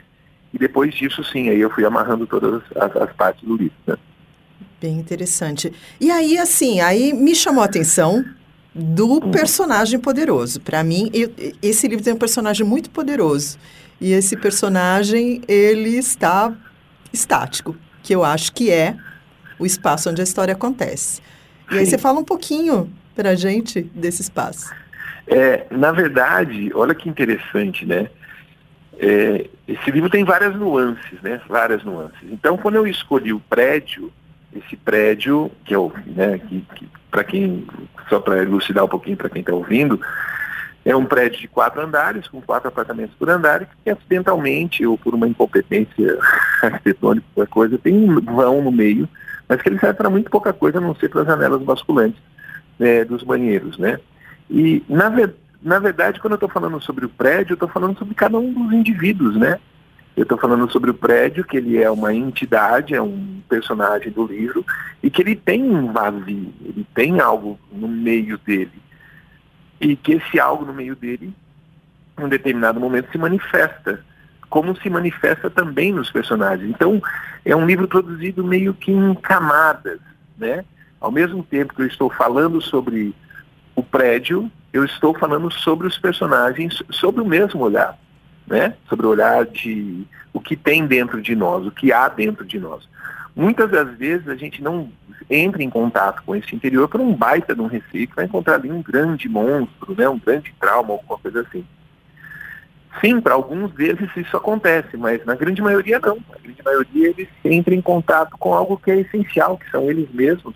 e 0.54 0.60
depois 0.60 0.94
disso, 0.94 1.24
sim, 1.24 1.50
aí 1.50 1.60
eu 1.60 1.70
fui 1.70 1.84
amarrando 1.84 2.28
todas 2.28 2.62
as, 2.76 2.96
as 2.96 3.12
partes 3.14 3.44
do 3.44 3.58
livro, 3.58 3.76
né? 3.88 3.98
Bem 4.80 5.00
interessante. 5.00 5.74
E 6.00 6.12
aí, 6.12 6.38
assim, 6.38 6.82
aí 6.82 7.14
me 7.14 7.34
chamou 7.34 7.64
a 7.64 7.66
atenção 7.66 8.24
do 8.76 9.22
personagem 9.32 10.00
poderoso. 10.00 10.60
Para 10.60 10.84
mim, 10.84 11.10
eu, 11.14 11.32
esse 11.62 11.88
livro 11.88 12.04
tem 12.04 12.14
um 12.14 12.18
personagem 12.18 12.66
muito 12.66 12.90
poderoso. 12.90 13.58
E 14.00 14.12
esse 14.12 14.36
personagem, 14.36 15.42
ele 15.48 15.98
está 15.98 16.54
estático, 17.12 17.76
que 18.02 18.14
eu 18.14 18.24
acho 18.24 18.52
que 18.52 18.70
é 18.70 18.98
o 19.64 19.66
espaço 19.66 20.10
onde 20.10 20.22
a 20.22 20.24
história 20.24 20.54
acontece. 20.54 21.22
E 21.72 21.78
aí 21.78 21.86
você 21.86 21.98
fala 21.98 22.20
um 22.20 22.24
pouquinho 22.24 22.92
para 23.16 23.30
a 23.30 23.36
gente 23.36 23.82
desse 23.96 24.22
espaço. 24.22 24.74
É, 25.26 25.66
na 25.72 25.92
verdade, 25.92 26.70
olha 26.76 26.94
que 26.94 27.08
interessante, 27.08 27.86
né? 27.86 28.10
É, 29.00 29.48
esse 29.68 29.90
livro 29.90 30.10
tem 30.10 30.26
várias 30.26 30.54
nuances, 30.56 31.22
né? 31.22 31.42
Várias 31.48 31.84
nuances. 31.84 32.20
Então, 32.24 32.58
quando 32.58 32.76
eu 32.76 32.86
escolhi 32.86 33.32
o 33.32 33.40
prédio, 33.40 34.12
esse 34.54 34.76
prédio, 34.76 35.50
que 35.64 35.74
é 35.74 35.78
o, 35.78 35.92
né, 36.06 36.40
que, 36.40 36.62
que 36.76 36.90
para 37.10 37.24
quem, 37.24 37.66
só 38.10 38.20
para 38.20 38.44
elucidar 38.44 38.84
um 38.84 38.90
pouquinho 38.90 39.18
para 39.18 39.30
quem 39.30 39.40
está 39.40 39.54
ouvindo, 39.54 40.00
é 40.86 40.96
um 40.96 41.06
prédio 41.06 41.40
de 41.40 41.48
quatro 41.48 41.82
andares, 41.82 42.28
com 42.28 42.42
quatro 42.42 42.68
apartamentos 42.68 43.16
por 43.18 43.30
andar, 43.30 43.68
que 43.84 43.90
acidentalmente, 43.90 44.86
ou 44.86 44.98
por 44.98 45.16
uma 45.16 45.28
incompetência 45.28 46.20
arquitetônica, 46.62 47.26
qualquer 47.34 47.52
coisa, 47.52 47.78
tem 47.78 47.96
um 47.96 48.20
vão 48.20 48.62
no 48.62 48.72
meio, 48.72 49.08
mas 49.48 49.62
que 49.62 49.70
ele 49.70 49.80
serve 49.80 49.96
para 49.96 50.10
muito 50.10 50.30
pouca 50.30 50.54
coisa, 50.54 50.78
a 50.78 50.82
não 50.82 50.96
ser 50.96 51.10
para 51.10 51.22
as 51.22 51.28
janelas 51.28 51.62
basculantes 51.62 52.22
né, 52.80 53.04
dos 53.06 53.24
banheiros, 53.24 53.78
né? 53.78 54.00
E, 54.50 54.84
na, 54.88 55.12
na 55.62 55.80
verdade, 55.80 56.20
quando 56.20 56.34
eu 56.34 56.38
estou 56.38 56.50
falando 56.50 56.80
sobre 56.82 57.06
o 57.06 57.10
prédio, 57.10 57.54
eu 57.54 57.56
estou 57.56 57.70
falando 57.70 57.98
sobre 57.98 58.14
cada 58.14 58.38
um 58.38 58.52
dos 58.52 58.74
indivíduos, 58.74 59.36
né? 59.36 59.60
Eu 60.16 60.24
estou 60.24 60.38
falando 60.38 60.72
sobre 60.72 60.92
o 60.92 60.94
prédio, 60.94 61.44
que 61.44 61.58
ele 61.58 61.82
é 61.82 61.90
uma 61.90 62.14
entidade, 62.14 62.94
é 62.94 63.02
um 63.02 63.42
personagem 63.50 64.12
do 64.12 64.28
livro, 64.28 64.64
e 65.02 65.10
que 65.10 65.22
ele 65.22 65.36
tem 65.36 65.64
um 65.64 65.92
vazio, 65.92 66.54
ele 66.64 66.86
tem 66.94 67.20
algo 67.20 67.60
no 67.72 67.88
meio 67.88 68.38
dele. 68.38 68.72
E 69.82 69.96
que 69.96 70.14
esse 70.14 70.40
algo 70.40 70.66
no 70.66 70.74
meio 70.74 70.96
dele, 70.96 71.34
em 72.18 72.24
um 72.24 72.30
determinado 72.30 72.80
momento, 72.80 73.12
se 73.12 73.18
manifesta, 73.18 74.06
como 74.54 74.80
se 74.80 74.88
manifesta 74.88 75.50
também 75.50 75.92
nos 75.92 76.12
personagens. 76.12 76.70
Então, 76.70 77.02
é 77.44 77.56
um 77.56 77.66
livro 77.66 77.88
produzido 77.88 78.44
meio 78.44 78.72
que 78.72 78.92
em 78.92 79.16
camadas, 79.16 80.00
né? 80.38 80.64
Ao 81.02 81.12
mesmo 81.12 81.42
tempo 81.42 81.74
que 81.74 81.82
eu 81.82 81.88
estou 81.88 82.08
falando 82.08 82.62
sobre 82.62 83.16
o 83.76 83.82
prédio, 83.82 84.52
eu 84.72 84.86
estou 84.86 85.18
falando 85.18 85.52
sobre 85.52 85.88
os 85.88 85.98
personagens, 85.98 86.84
sobre 86.92 87.22
o 87.22 87.26
mesmo 87.26 87.64
olhar 87.64 87.98
né? 88.46 88.76
sobre 88.88 89.06
o 89.06 89.10
olhar 89.10 89.46
de 89.46 90.06
o 90.32 90.40
que 90.40 90.56
tem 90.56 90.86
dentro 90.86 91.20
de 91.20 91.36
nós, 91.36 91.66
o 91.66 91.72
que 91.72 91.92
há 91.92 92.08
dentro 92.08 92.46
de 92.46 92.60
nós. 92.60 92.88
Muitas 93.36 93.72
das 93.72 93.90
vezes 93.98 94.28
a 94.28 94.36
gente 94.36 94.62
não 94.62 94.90
entra 95.30 95.64
em 95.64 95.70
contato 95.70 96.22
com 96.24 96.36
esse 96.36 96.56
interior 96.56 96.88
por 96.88 97.02
um 97.02 97.16
baita 97.16 97.56
de 97.56 97.62
um 97.62 97.68
receio 97.68 98.08
que 98.08 98.16
vai 98.16 98.26
encontrar 98.26 98.56
ali 98.56 98.72
um 98.72 98.84
grande 98.84 99.28
monstro, 99.28 99.96
né? 99.98 100.08
um 100.08 100.20
grande 100.20 100.54
trauma, 100.60 100.94
alguma 100.94 101.18
coisa 101.18 101.42
assim. 101.42 101.66
Sim, 103.02 103.20
para 103.20 103.34
alguns 103.34 103.72
deles 103.74 104.10
isso 104.16 104.38
acontece, 104.38 104.96
mas 104.98 105.26
na 105.26 105.36
grande 105.36 105.62
maioria 105.62 106.00
não. 106.00 106.18
Na 106.30 106.38
grande 106.42 106.64
maioria 106.64 107.10
eles 107.10 107.28
entram 107.44 107.76
em 107.76 107.82
contato 107.82 108.38
com 108.38 108.54
algo 108.54 108.78
que 108.78 108.92
é 108.92 109.00
essencial, 109.00 109.58
que 109.58 109.70
são 109.70 109.90
eles 109.90 110.10
mesmos. 110.14 110.56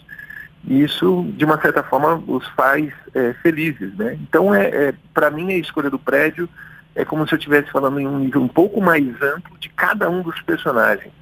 E 0.65 0.83
isso, 0.83 1.25
de 1.35 1.45
uma 1.45 1.59
certa 1.61 1.81
forma, 1.81 2.21
os 2.27 2.45
faz 2.49 2.91
é, 3.13 3.33
felizes. 3.41 3.95
Né? 3.95 4.17
Então, 4.21 4.53
é, 4.53 4.67
é 4.67 4.93
para 5.13 5.31
mim, 5.31 5.51
a 5.53 5.57
escolha 5.57 5.89
do 5.89 5.99
prédio 5.99 6.49
é 6.97 7.05
como 7.05 7.27
se 7.27 7.33
eu 7.33 7.37
estivesse 7.37 7.71
falando 7.71 7.99
em 7.99 8.07
um 8.07 8.17
nível 8.19 8.41
um 8.41 8.47
pouco 8.47 8.81
mais 8.81 9.05
amplo 9.21 9.55
de 9.59 9.69
cada 9.69 10.09
um 10.09 10.23
dos 10.23 10.41
personagens, 10.41 11.13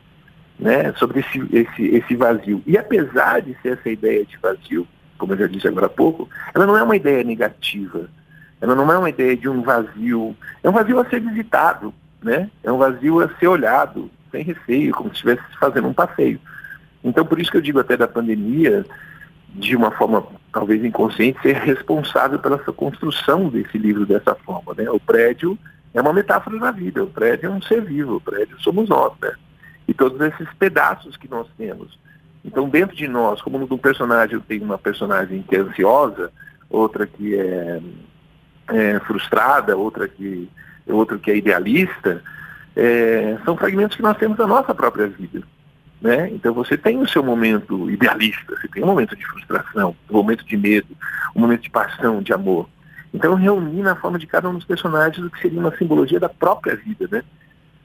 né, 0.57 0.93
sobre 0.93 1.19
esse, 1.19 1.37
esse, 1.51 1.83
esse 1.95 2.15
vazio. 2.15 2.63
E 2.65 2.77
apesar 2.77 3.41
de 3.41 3.55
ser 3.61 3.77
essa 3.77 3.89
ideia 3.89 4.25
de 4.25 4.37
vazio, 4.37 4.87
como 5.17 5.33
eu 5.33 5.37
já 5.37 5.47
disse 5.47 5.67
agora 5.67 5.87
há 5.87 5.89
pouco, 5.89 6.29
ela 6.53 6.65
não 6.65 6.77
é 6.77 6.83
uma 6.83 6.95
ideia 6.95 7.25
negativa, 7.25 8.09
ela 8.61 8.75
não 8.75 8.91
é 8.91 8.97
uma 8.97 9.09
ideia 9.09 9.35
de 9.35 9.49
um 9.49 9.61
vazio, 9.61 10.35
é 10.63 10.69
um 10.69 10.73
vazio 10.73 10.99
a 10.99 11.05
ser 11.05 11.19
visitado, 11.21 11.93
né, 12.21 12.49
é 12.63 12.71
um 12.71 12.77
vazio 12.77 13.21
a 13.21 13.29
ser 13.37 13.47
olhado, 13.47 14.09
sem 14.31 14.43
receio, 14.43 14.93
como 14.93 15.09
se 15.09 15.15
estivesse 15.15 15.43
fazendo 15.59 15.87
um 15.87 15.93
passeio. 15.93 16.39
Então, 17.03 17.25
por 17.25 17.39
isso 17.39 17.51
que 17.51 17.57
eu 17.57 17.61
digo 17.61 17.79
até 17.79 17.95
da 17.95 18.07
pandemia, 18.07 18.85
de 19.53 19.75
uma 19.75 19.91
forma 19.91 20.25
talvez 20.51 20.83
inconsciente, 20.83 21.41
ser 21.41 21.55
responsável 21.57 22.39
pela 22.39 22.57
construção 22.57 23.49
desse 23.49 23.77
livro 23.77 24.05
dessa 24.05 24.33
forma. 24.35 24.73
Né? 24.75 24.89
O 24.89 24.99
prédio 24.99 25.57
é 25.93 26.01
uma 26.01 26.13
metáfora 26.13 26.57
da 26.59 26.71
vida, 26.71 27.03
o 27.03 27.07
prédio 27.07 27.47
é 27.47 27.49
um 27.49 27.61
ser 27.61 27.81
vivo, 27.81 28.15
o 28.15 28.21
prédio 28.21 28.59
somos 28.61 28.89
nós, 28.89 29.13
né? 29.21 29.33
E 29.87 29.93
todos 29.93 30.19
esses 30.19 30.47
pedaços 30.57 31.15
que 31.15 31.29
nós 31.29 31.47
temos. 31.57 31.97
Então, 32.43 32.67
dentro 32.67 32.95
de 32.95 33.07
nós, 33.07 33.41
como 33.41 33.57
no 33.57 33.77
personagem 33.77 34.39
tem 34.39 34.61
uma 34.61 34.77
personagem 34.77 35.43
que 35.47 35.55
é 35.55 35.59
ansiosa, 35.59 36.31
outra 36.69 37.05
que 37.05 37.35
é, 37.35 37.79
é 38.69 38.99
frustrada, 39.01 39.75
outra 39.75 40.07
que, 40.07 40.49
outra 40.87 41.17
que 41.17 41.31
é 41.31 41.37
idealista, 41.37 42.21
é, 42.75 43.37
são 43.45 43.55
fragmentos 43.55 43.95
que 43.95 44.03
nós 44.03 44.17
temos 44.17 44.37
da 44.37 44.47
nossa 44.47 44.73
própria 44.73 45.07
vida. 45.07 45.43
Né? 46.01 46.29
Então 46.31 46.53
você 46.53 46.77
tem 46.77 46.99
o 46.99 47.07
seu 47.07 47.23
momento 47.23 47.89
idealista, 47.89 48.55
você 48.55 48.67
tem 48.67 48.83
um 48.83 48.87
momento 48.87 49.15
de 49.15 49.25
frustração, 49.25 49.95
um 50.09 50.13
momento 50.13 50.45
de 50.45 50.57
medo, 50.57 50.95
um 51.35 51.41
momento 51.41 51.61
de 51.61 51.69
paixão, 51.69 52.21
de 52.21 52.33
amor. 52.33 52.69
Então 53.13 53.33
reunir 53.33 53.81
na 53.81 53.95
forma 53.95 54.19
de 54.19 54.27
cada 54.27 54.49
um 54.49 54.53
dos 54.53 54.65
personagens 54.65 55.25
o 55.25 55.29
que 55.29 55.41
seria 55.41 55.59
uma 55.59 55.75
simbologia 55.77 56.19
da 56.19 56.29
própria 56.29 56.75
vida, 56.75 57.07
né? 57.09 57.23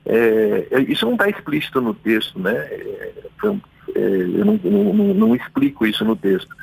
É, 0.04 0.66
é 0.70 0.80
isso 0.80 1.06
não 1.06 1.12
está 1.12 1.28
explícito 1.28 1.80
no 1.80 1.94
texto, 1.94 2.38
né? 2.38 2.52
É, 2.52 3.12
é, 3.44 4.00
eu 4.00 4.44
não, 4.44 4.60
não, 4.64 5.14
não 5.14 5.36
explico 5.36 5.86
isso 5.86 6.04
no 6.04 6.16
texto. 6.16 6.54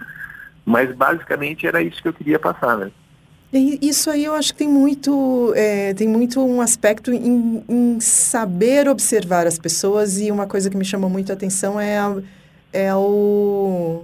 Mas 0.65 0.93
basicamente 0.93 1.65
era 1.65 1.81
isso 1.81 2.01
que 2.01 2.09
eu 2.09 2.13
queria 2.13 2.37
passar, 2.37 2.77
né? 2.77 2.91
Isso 3.53 4.09
aí 4.09 4.25
eu 4.25 4.33
acho 4.33 4.51
que 4.51 4.59
tem 4.59 4.67
muito, 4.67 5.53
é, 5.55 5.93
tem 5.93 6.07
muito 6.07 6.41
um 6.41 6.59
aspecto 6.59 7.13
em, 7.13 7.63
em, 7.67 7.99
saber 7.99 8.89
observar 8.89 9.47
as 9.47 9.57
pessoas 9.57 10.19
e 10.19 10.29
uma 10.29 10.45
coisa 10.45 10.69
que 10.69 10.75
me 10.75 10.83
chamou 10.83 11.09
muito 11.09 11.31
a 11.31 11.33
atenção 11.33 11.79
é, 11.79 11.97
a, 11.97 12.17
é, 12.73 12.93
o, 12.93 14.03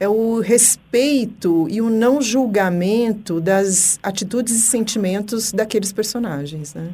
é 0.00 0.08
o 0.08 0.40
respeito 0.40 1.66
e 1.68 1.82
o 1.82 1.90
não 1.90 2.22
julgamento 2.22 3.38
das 3.38 3.98
atitudes 4.02 4.54
e 4.54 4.62
sentimentos 4.62 5.52
daqueles 5.52 5.92
personagens, 5.92 6.74
né? 6.74 6.90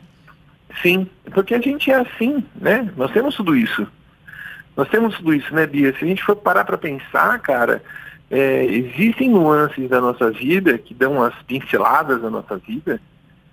Sim, 0.83 1.09
porque 1.33 1.55
a 1.55 1.61
gente 1.61 1.91
é 1.91 1.97
assim, 1.97 2.45
né? 2.61 2.91
Nós 2.97 3.13
temos 3.13 3.37
tudo 3.37 3.55
isso. 3.55 3.87
Nós 4.77 4.89
temos 4.89 5.17
tudo 5.17 5.35
isso, 5.35 5.55
né, 5.55 5.67
Bia? 5.67 5.95
Se 5.97 6.05
a 6.05 6.09
gente 6.09 6.23
for 6.23 6.35
parar 6.35 6.65
para 6.65 6.79
pensar, 6.79 7.39
cara, 7.41 7.83
é, 8.31 8.65
existem 8.65 9.29
nuances 9.29 9.89
da 9.89 10.01
nossa 10.01 10.31
vida 10.31 10.79
que 10.79 10.95
dão 10.95 11.23
as 11.23 11.35
pinceladas 11.43 12.23
da 12.23 12.31
nossa 12.31 12.57
vida, 12.57 13.01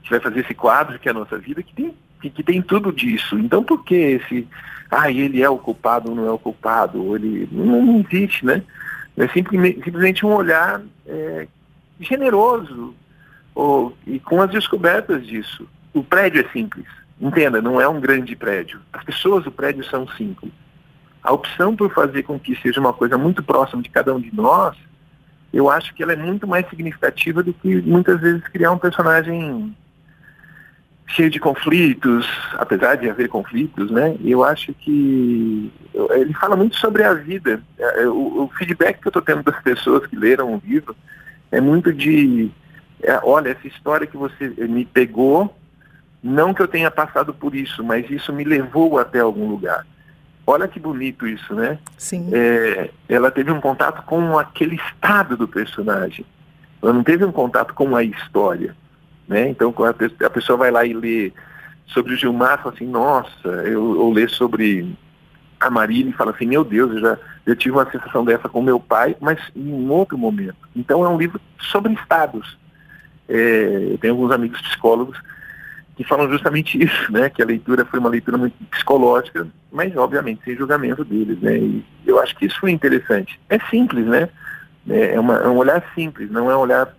que 0.03 0.09
vai 0.11 0.19
fazer 0.19 0.41
esse 0.41 0.53
quadro 0.53 0.99
que 0.99 1.07
é 1.07 1.11
a 1.11 1.15
nossa 1.15 1.37
vida, 1.37 1.63
que 1.63 1.73
tem, 1.73 1.95
que, 2.21 2.29
que 2.29 2.43
tem 2.43 2.61
tudo 2.61 2.93
disso. 2.93 3.37
Então 3.39 3.63
por 3.63 3.83
que 3.83 3.95
esse, 3.95 4.47
ah, 4.91 5.11
ele 5.11 5.41
é 5.41 5.49
o 5.49 5.57
culpado 5.57 6.09
ou 6.09 6.15
não 6.15 6.27
é 6.27 6.31
o 6.31 6.37
culpado? 6.37 7.03
Ou 7.03 7.15
ele 7.15 7.49
não, 7.51 7.83
não 7.83 8.05
existe, 8.07 8.45
né? 8.45 8.61
É 9.17 9.27
simplesmente, 9.29 9.83
simplesmente 9.83 10.23
um 10.23 10.31
olhar 10.31 10.79
é, 11.07 11.47
generoso 11.99 12.93
ou, 13.55 13.97
e 14.05 14.19
com 14.19 14.39
as 14.39 14.51
descobertas 14.51 15.25
disso. 15.25 15.67
O 15.91 16.03
prédio 16.03 16.45
é 16.45 16.51
simples, 16.53 16.85
entenda, 17.19 17.59
não 17.59 17.81
é 17.81 17.87
um 17.87 17.99
grande 17.99 18.35
prédio. 18.35 18.79
As 18.93 19.03
pessoas 19.03 19.43
do 19.43 19.51
prédio 19.51 19.83
são 19.85 20.07
simples 20.09 20.51
a 21.27 21.33
opção 21.33 21.75
por 21.75 21.93
fazer 21.93 22.23
com 22.23 22.39
que 22.39 22.55
seja 22.61 22.79
uma 22.79 22.93
coisa 22.93 23.17
muito 23.17 23.43
próxima 23.43 23.81
de 23.81 23.89
cada 23.89 24.15
um 24.15 24.19
de 24.19 24.33
nós, 24.33 24.77
eu 25.51 25.69
acho 25.69 25.93
que 25.93 26.01
ela 26.01 26.13
é 26.13 26.15
muito 26.15 26.47
mais 26.47 26.69
significativa 26.69 27.43
do 27.43 27.53
que 27.53 27.81
muitas 27.81 28.21
vezes 28.21 28.47
criar 28.47 28.71
um 28.71 28.77
personagem 28.77 29.75
cheio 31.05 31.29
de 31.29 31.37
conflitos, 31.37 32.25
apesar 32.53 32.95
de 32.95 33.09
haver 33.09 33.27
conflitos, 33.27 33.91
né? 33.91 34.15
Eu 34.23 34.41
acho 34.41 34.73
que 34.73 35.69
ele 36.11 36.33
fala 36.33 36.55
muito 36.55 36.77
sobre 36.77 37.03
a 37.03 37.13
vida. 37.13 37.61
É, 37.77 38.07
o, 38.07 38.43
o 38.43 38.51
feedback 38.57 39.01
que 39.01 39.07
eu 39.07 39.09
estou 39.09 39.21
tendo 39.21 39.43
das 39.43 39.61
pessoas 39.61 40.07
que 40.07 40.15
leram 40.15 40.55
o 40.55 40.61
livro 40.65 40.95
é 41.51 41.59
muito 41.59 41.91
de, 41.91 42.49
é, 43.03 43.19
olha, 43.21 43.49
essa 43.49 43.67
história 43.67 44.07
que 44.07 44.15
você 44.15 44.47
me 44.47 44.85
pegou, 44.85 45.53
não 46.23 46.53
que 46.53 46.61
eu 46.61 46.69
tenha 46.69 46.89
passado 46.89 47.33
por 47.33 47.53
isso, 47.53 47.83
mas 47.83 48.09
isso 48.09 48.31
me 48.31 48.45
levou 48.45 48.97
até 48.97 49.19
algum 49.19 49.49
lugar. 49.49 49.85
Olha 50.49 50.65
que 50.65 50.79
bonito 50.79 51.27
isso, 51.27 51.53
né? 51.53 51.77
Sim. 51.97 52.29
É, 52.31 52.89
ela 53.09 53.29
teve 53.29 53.51
um 53.51 53.59
contato 53.59 54.01
com 54.03 54.39
aquele 54.39 54.77
estado 54.77 55.35
do 55.35 55.45
personagem. 55.45 56.25
Ela 56.81 56.93
não 56.93 57.03
teve 57.03 57.25
um 57.25 57.33
contato 57.33 57.73
com 57.73 57.93
a 57.97 58.01
história. 58.01 58.73
Né? 59.27 59.49
Então, 59.49 59.73
quando 59.73 59.93
a 60.23 60.29
pessoa 60.29 60.57
vai 60.57 60.71
lá 60.71 60.85
e 60.85 60.93
lê 60.93 61.33
sobre 61.87 62.13
o 62.13 62.15
Gilmar, 62.15 62.63
fala 62.63 62.73
assim, 62.73 62.87
nossa, 62.87 63.49
eu, 63.65 63.83
ou 63.99 64.13
lê 64.13 64.25
sobre 64.29 64.95
a 65.59 65.69
Marília 65.69 66.11
e 66.11 66.13
fala 66.13 66.31
assim, 66.31 66.45
meu 66.45 66.63
Deus, 66.63 66.91
eu 66.91 67.01
já 67.01 67.17
eu 67.45 67.55
tive 67.55 67.75
uma 67.75 67.89
sensação 67.91 68.23
dessa 68.23 68.47
com 68.47 68.61
meu 68.61 68.79
pai, 68.79 69.17
mas 69.19 69.39
em 69.53 69.71
um 69.71 69.91
outro 69.91 70.17
momento. 70.17 70.57
Então 70.73 71.03
é 71.03 71.09
um 71.09 71.17
livro 71.17 71.41
sobre 71.59 71.91
estados. 71.93 72.57
É, 73.27 73.89
eu 73.91 73.97
tenho 73.97 74.13
alguns 74.13 74.31
amigos 74.31 74.61
psicólogos 74.61 75.17
que 75.97 76.03
falam 76.03 76.29
justamente 76.29 76.77
isso, 76.81 77.11
né? 77.11 77.29
Que 77.29 77.41
a 77.41 77.45
leitura 77.45 77.83
foi 77.85 77.99
uma 77.99 78.09
leitura 78.09 78.37
muito 78.37 78.55
psicológica, 78.71 79.47
mas 79.71 79.95
obviamente 79.97 80.43
sem 80.45 80.55
julgamento 80.55 81.03
deles, 81.03 81.39
né? 81.41 81.57
E 81.57 81.83
eu 82.05 82.19
acho 82.19 82.35
que 82.37 82.45
isso 82.45 82.59
foi 82.59 82.71
interessante. 82.71 83.39
É 83.49 83.59
simples, 83.69 84.05
né? 84.05 84.29
É, 84.87 85.19
uma, 85.19 85.35
é 85.35 85.47
um 85.47 85.57
olhar 85.57 85.83
simples, 85.93 86.31
não 86.31 86.49
é 86.49 86.55
um 86.55 86.61
olhar 86.61 86.95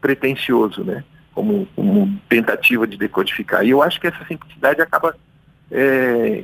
pretencioso, 0.00 0.82
né? 0.82 1.04
como, 1.38 1.68
como 1.76 2.20
tentativa 2.28 2.84
de 2.84 2.96
decodificar. 2.96 3.64
E 3.64 3.70
eu 3.70 3.80
acho 3.80 4.00
que 4.00 4.08
essa 4.08 4.24
simplicidade 4.26 4.82
acaba 4.82 5.14
é, 5.70 6.42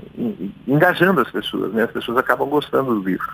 engajando 0.69 1.21
as 1.21 1.31
pessoas, 1.33 1.73
né? 1.73 1.83
As 1.83 1.91
pessoas 1.91 2.17
acabam 2.17 2.49
gostando 2.49 2.95
do 2.95 3.03
livro. 3.03 3.33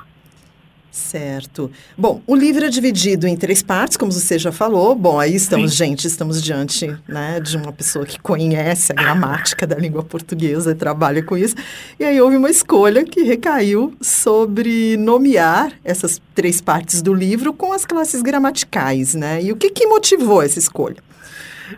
Certo. 0.90 1.70
Bom, 1.97 2.20
o 2.26 2.35
livro 2.35 2.64
é 2.64 2.68
dividido 2.68 3.26
em 3.26 3.37
três 3.37 3.62
partes, 3.62 3.97
como 3.97 4.11
você 4.11 4.38
já 4.38 4.50
falou. 4.50 4.94
Bom, 4.94 5.20
aí 5.20 5.35
estamos, 5.37 5.70
Sim. 5.70 5.76
gente, 5.76 6.06
estamos 6.06 6.42
diante 6.42 6.94
né, 7.06 7.38
de 7.38 7.56
uma 7.56 7.73
pessoa 7.73 8.04
que 8.04 8.18
conhece 8.18 8.92
a 8.92 8.94
gramática 8.94 9.66
da 9.66 9.76
língua 9.76 10.02
portuguesa 10.02 10.73
e 10.73 10.75
trabalha 10.75 11.23
com 11.23 11.37
isso. 11.37 11.54
E 11.99 12.04
aí 12.04 12.20
houve 12.20 12.37
uma 12.37 12.50
escolha 12.50 13.04
que 13.04 13.23
recaiu 13.23 13.94
sobre 14.00 14.97
nomear 14.97 15.73
essas 15.85 16.20
três 16.35 16.61
partes 16.61 17.02
do 17.02 17.14
livro 17.14 17.52
com 17.52 17.73
as 17.73 17.85
classes 17.85 18.20
gramaticais, 18.20 19.14
né? 19.14 19.42
E 19.42 19.52
o 19.52 19.56
que, 19.56 19.70
que 19.70 19.87
motivou 19.87 20.42
essa 20.42 20.59
escolha? 20.59 20.97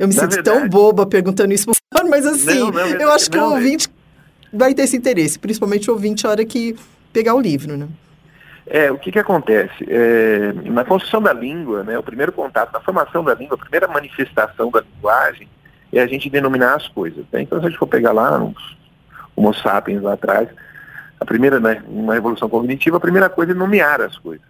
Eu 0.00 0.08
me 0.08 0.14
Na 0.14 0.22
sinto 0.22 0.34
verdade... 0.36 0.58
tão 0.58 0.68
boba 0.68 1.04
perguntando 1.04 1.52
isso 1.52 1.70
mas 2.08 2.26
assim, 2.26 2.58
não, 2.58 2.70
não, 2.70 2.86
eu 2.86 3.12
acho 3.12 3.30
que 3.30 3.36
não, 3.36 3.50
o 3.50 3.54
ouvinte 3.54 3.88
vai 4.52 4.74
ter 4.74 4.82
esse 4.82 4.96
interesse, 4.96 5.38
principalmente 5.38 5.90
o 5.90 5.94
ouvinte 5.94 6.26
a 6.26 6.30
hora 6.30 6.44
que 6.44 6.74
pegar 7.12 7.34
o 7.34 7.40
livro, 7.40 7.76
né? 7.76 7.88
É, 8.66 8.90
o 8.90 8.98
que 8.98 9.10
que 9.10 9.18
acontece? 9.18 9.84
É, 9.88 10.52
na 10.64 10.84
construção 10.84 11.20
da 11.20 11.32
língua, 11.32 11.82
né, 11.82 11.98
o 11.98 12.02
primeiro 12.02 12.32
contato, 12.32 12.72
na 12.72 12.80
formação 12.80 13.24
da 13.24 13.34
língua, 13.34 13.56
a 13.56 13.60
primeira 13.60 13.88
manifestação 13.88 14.70
da 14.70 14.80
linguagem 14.80 15.48
é 15.92 16.00
a 16.00 16.06
gente 16.06 16.30
denominar 16.30 16.74
as 16.74 16.88
coisas. 16.88 17.24
Né? 17.32 17.42
Então, 17.42 17.58
se 17.60 17.66
a 17.66 17.68
gente 17.68 17.78
for 17.78 17.88
pegar 17.88 18.12
lá 18.12 18.38
uns 18.38 18.76
Homo 19.34 19.52
sapiens 19.52 20.02
lá 20.02 20.14
atrás, 20.14 20.48
a 21.18 21.24
primeira, 21.24 21.58
né, 21.58 21.82
uma 21.88 22.14
revolução 22.14 22.48
cognitiva, 22.48 22.96
a 22.96 23.00
primeira 23.00 23.28
coisa 23.28 23.52
é 23.52 23.54
nomear 23.54 24.00
as 24.00 24.16
coisas. 24.16 24.46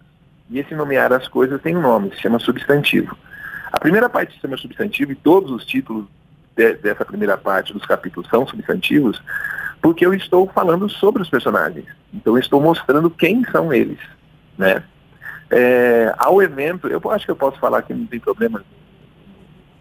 E 0.49 0.59
esse 0.59 0.75
nomear 0.75 1.11
as 1.11 1.27
coisas 1.27 1.61
tem 1.61 1.75
um 1.75 1.81
nome, 1.81 2.11
se 2.11 2.21
chama 2.21 2.39
substantivo. 2.39 3.17
A 3.71 3.79
primeira 3.79 4.09
parte 4.09 4.29
do 4.29 4.33
sistema 4.33 4.57
substantivo 4.57 5.11
e 5.11 5.15
todos 5.15 5.51
os 5.51 5.65
títulos 5.65 6.05
de, 6.55 6.75
dessa 6.75 7.03
primeira 7.03 7.37
parte 7.37 7.73
dos 7.73 7.85
capítulos 7.85 8.29
são 8.29 8.45
substantivos, 8.45 9.21
porque 9.83 10.05
eu 10.05 10.13
estou 10.13 10.47
falando 10.47 10.89
sobre 10.89 11.21
os 11.21 11.29
personagens. 11.29 11.85
Então 12.13 12.33
eu 12.33 12.39
estou 12.39 12.61
mostrando 12.61 13.09
quem 13.09 13.43
são 13.51 13.73
eles, 13.73 13.99
né? 14.57 14.81
É, 15.51 16.15
ao 16.17 16.41
evento, 16.41 16.87
eu 16.87 17.01
acho 17.11 17.25
que 17.25 17.31
eu 17.31 17.35
posso 17.35 17.59
falar 17.59 17.81
que 17.81 17.93
não 17.93 18.07
tem 18.07 18.19
problema. 18.19 18.63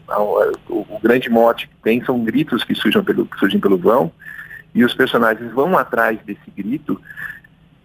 O, 0.09 0.53
o, 0.69 1.01
grande 1.01 1.31
mote 1.31 1.69
que 1.69 1.77
tem 1.77 2.05
são 2.05 2.23
gritos 2.23 2.65
que 2.65 2.75
surgem 2.75 3.03
pelo, 3.03 3.25
que 3.25 3.39
surgem 3.39 3.61
pelo 3.61 3.79
vão, 3.79 4.13
e 4.75 4.85
os 4.85 4.93
personagens 4.93 5.51
vão 5.53 5.79
atrás 5.79 6.19
desse 6.27 6.51
grito, 6.55 7.01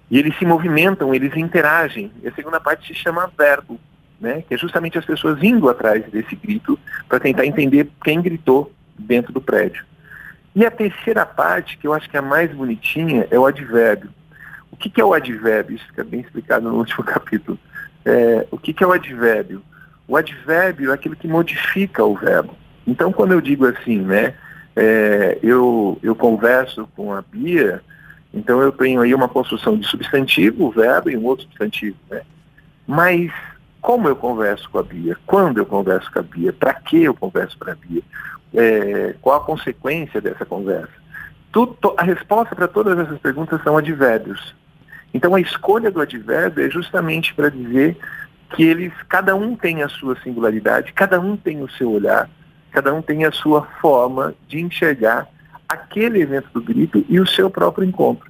e 0.09 0.17
eles 0.17 0.37
se 0.37 0.45
movimentam, 0.45 1.13
eles 1.13 1.37
interagem. 1.37 2.11
E 2.23 2.27
a 2.27 2.33
segunda 2.33 2.59
parte 2.59 2.87
se 2.87 2.99
chama 2.99 3.31
verbo 3.37 3.79
né, 4.19 4.43
que 4.47 4.53
é 4.53 4.57
justamente 4.57 4.97
as 4.97 5.05
pessoas 5.05 5.41
indo 5.43 5.69
atrás 5.69 6.03
desse 6.09 6.35
grito 6.35 6.79
para 7.07 7.19
tentar 7.19 7.45
entender 7.45 7.87
quem 8.03 8.21
gritou 8.21 8.71
dentro 8.97 9.31
do 9.31 9.39
prédio. 9.39 9.85
E 10.57 10.65
a 10.65 10.71
terceira 10.71 11.23
parte, 11.23 11.77
que 11.77 11.85
eu 11.85 11.93
acho 11.93 12.09
que 12.09 12.17
é 12.17 12.19
a 12.19 12.23
mais 12.23 12.51
bonitinha, 12.51 13.27
é 13.29 13.37
o 13.37 13.45
advérbio. 13.45 14.09
O 14.71 14.75
que, 14.75 14.89
que 14.89 14.99
é 14.99 15.05
o 15.05 15.13
advérbio? 15.13 15.75
Isso 15.75 15.85
fica 15.85 16.03
bem 16.03 16.21
explicado 16.21 16.67
no 16.67 16.77
último 16.81 17.03
capítulo. 17.03 17.59
É, 18.03 18.47
o 18.49 18.57
que, 18.57 18.73
que 18.73 18.83
é 18.83 18.87
o 18.87 18.91
advérbio? 18.91 19.61
O 20.07 20.17
advérbio 20.17 20.89
é 20.89 20.95
aquilo 20.95 21.15
que 21.15 21.27
modifica 21.27 22.03
o 22.03 22.15
verbo. 22.15 22.57
Então, 22.87 23.13
quando 23.13 23.33
eu 23.33 23.39
digo 23.39 23.67
assim, 23.67 23.99
né, 23.99 24.33
é, 24.75 25.37
eu, 25.43 25.99
eu 26.01 26.15
converso 26.15 26.89
com 26.95 27.13
a 27.13 27.21
Bia, 27.21 27.83
então 28.33 28.59
eu 28.59 28.71
tenho 28.71 29.01
aí 29.01 29.13
uma 29.13 29.29
construção 29.29 29.77
de 29.77 29.85
substantivo, 29.85 30.71
verbo, 30.71 31.11
e 31.11 31.15
um 31.15 31.25
outro 31.25 31.45
substantivo, 31.45 31.97
né? 32.09 32.23
Mas 32.87 33.31
como 33.79 34.07
eu 34.07 34.15
converso 34.15 34.67
com 34.71 34.79
a 34.79 34.83
Bia, 34.83 35.15
quando 35.23 35.59
eu 35.59 35.67
converso 35.67 36.11
com 36.11 36.17
a 36.17 36.23
Bia, 36.23 36.51
para 36.51 36.73
que 36.73 37.03
eu 37.03 37.13
converso 37.13 37.55
com 37.59 37.69
a 37.69 37.75
Bia, 37.75 38.01
é, 38.53 39.15
qual 39.21 39.41
a 39.41 39.45
consequência 39.45 40.21
dessa 40.21 40.45
conversa. 40.45 40.91
Tudo, 41.51 41.95
a 41.97 42.03
resposta 42.03 42.55
para 42.55 42.67
todas 42.67 42.97
essas 42.99 43.19
perguntas 43.19 43.61
são 43.63 43.77
advérbios. 43.77 44.55
Então 45.13 45.33
a 45.35 45.41
escolha 45.41 45.89
do 45.89 46.01
advérbio 46.01 46.65
é 46.65 46.69
justamente 46.69 47.33
para 47.33 47.49
dizer 47.49 47.97
que 48.55 48.63
eles, 48.63 48.93
cada 49.09 49.35
um 49.35 49.55
tem 49.55 49.83
a 49.83 49.89
sua 49.89 50.15
singularidade, 50.21 50.93
cada 50.93 51.19
um 51.19 51.35
tem 51.35 51.61
o 51.61 51.69
seu 51.69 51.91
olhar, 51.91 52.29
cada 52.71 52.93
um 52.93 53.01
tem 53.01 53.25
a 53.25 53.31
sua 53.31 53.63
forma 53.81 54.33
de 54.47 54.59
enxergar 54.59 55.27
aquele 55.67 56.21
evento 56.21 56.49
do 56.53 56.61
grito 56.61 57.03
e 57.09 57.19
o 57.19 57.27
seu 57.27 57.49
próprio 57.49 57.85
encontro. 57.85 58.29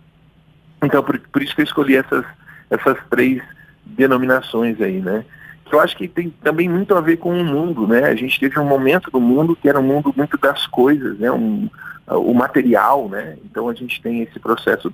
Então 0.81 1.03
por, 1.03 1.19
por 1.19 1.41
isso 1.41 1.53
que 1.55 1.61
eu 1.61 1.65
escolhi 1.65 1.95
essas, 1.95 2.25
essas 2.69 2.97
três 3.09 3.41
denominações 3.85 4.79
aí, 4.81 4.99
né? 4.99 5.25
Que 5.67 5.75
eu 5.75 5.79
acho 5.79 5.95
que 5.95 6.07
tem 6.07 6.29
também 6.43 6.67
muito 6.67 6.95
a 6.95 7.01
ver 7.01 7.17
com 7.17 7.29
o 7.29 7.43
mundo, 7.43 7.87
né? 7.87 8.05
A 8.05 8.15
gente 8.15 8.39
teve 8.39 8.59
um 8.59 8.65
momento 8.65 9.11
do 9.11 9.19
mundo 9.19 9.55
que 9.55 9.69
era 9.69 9.79
um 9.79 9.83
mundo 9.83 10.13
muito 10.15 10.37
das 10.37 10.65
coisas, 10.67 11.17
né? 11.19 11.31
Um, 11.31 11.69
o 12.07 12.33
material, 12.33 13.09
né? 13.09 13.37
Então 13.45 13.67
a 13.69 13.73
gente 13.73 14.01
tem 14.01 14.21
esse 14.21 14.39
processo 14.39 14.93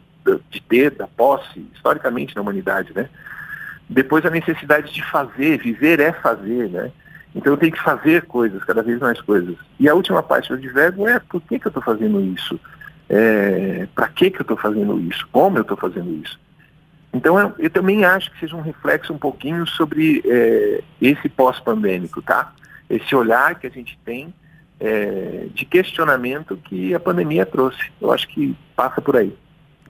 de 0.50 0.62
ter, 0.62 0.92
da 0.92 1.08
posse, 1.08 1.66
historicamente 1.74 2.36
na 2.36 2.42
humanidade, 2.42 2.92
né? 2.96 3.10
Depois 3.90 4.26
a 4.26 4.30
necessidade 4.30 4.94
de 4.94 5.04
fazer, 5.04 5.60
viver 5.60 6.00
é 6.00 6.12
fazer, 6.12 6.70
né? 6.70 6.92
Então 7.36 7.54
eu 7.54 7.58
tenho 7.58 7.72
que 7.72 7.82
fazer 7.82 8.24
coisas, 8.24 8.64
cada 8.64 8.82
vez 8.82 9.00
mais 9.00 9.20
coisas. 9.22 9.56
E 9.80 9.90
a 9.90 9.96
última 9.96 10.22
parte 10.24 10.50
do 10.50 10.56
advérbio 10.56 11.08
é 11.08 11.20
por 11.20 11.42
que, 11.42 11.60
que 11.60 11.68
eu 11.68 11.70
estou 11.70 11.84
fazendo 11.84 12.22
isso? 12.22 12.60
É, 13.10 13.88
Para 13.94 14.08
que, 14.08 14.32
que 14.32 14.38
eu 14.38 14.44
estou 14.44 14.58
fazendo 14.58 15.00
isso? 15.00 15.28
Como 15.32 15.58
eu 15.58 15.64
estou 15.64 15.78
fazendo 15.78 16.12
isso? 16.24 16.40
Então, 17.14 17.40
eu, 17.40 17.54
eu, 17.60 17.70
também 17.70 18.04
acho 18.04 18.32
que 18.32 18.40
seja 18.40 18.56
um 18.56 18.62
reflexo 18.62 19.14
um 19.14 19.18
pouquinho 19.18 19.68
sobre 19.68 20.24
é, 20.26 20.82
esse 21.00 21.30
pós-pandêmico, 21.30 22.22
tá? 22.22 22.52
Esse 22.90 23.16
olhar 23.16 23.60
que 23.60 23.68
a 23.68 23.70
gente 23.70 23.98
tem 24.04 24.34
é, 24.80 25.48
de 25.54 25.64
questionamento 25.64 26.58
que 26.58 26.94
a 26.94 27.00
pandemia 27.00 27.46
trouxe. 27.46 27.80
Eu 28.02 28.12
acho 28.12 28.28
que 28.28 28.56
passa 28.76 29.00
por 29.00 29.16
aí. 29.16 29.34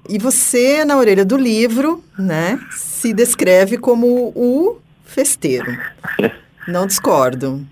E 0.09 0.19
você, 0.19 0.83
na 0.83 0.97
orelha 0.97 1.23
do 1.23 1.37
livro, 1.37 2.03
né, 2.19 2.59
se 2.71 3.13
descreve 3.13 3.77
como 3.77 4.33
o 4.35 4.79
festeiro. 5.05 5.77
Não 6.67 6.85
discordo. 6.85 7.65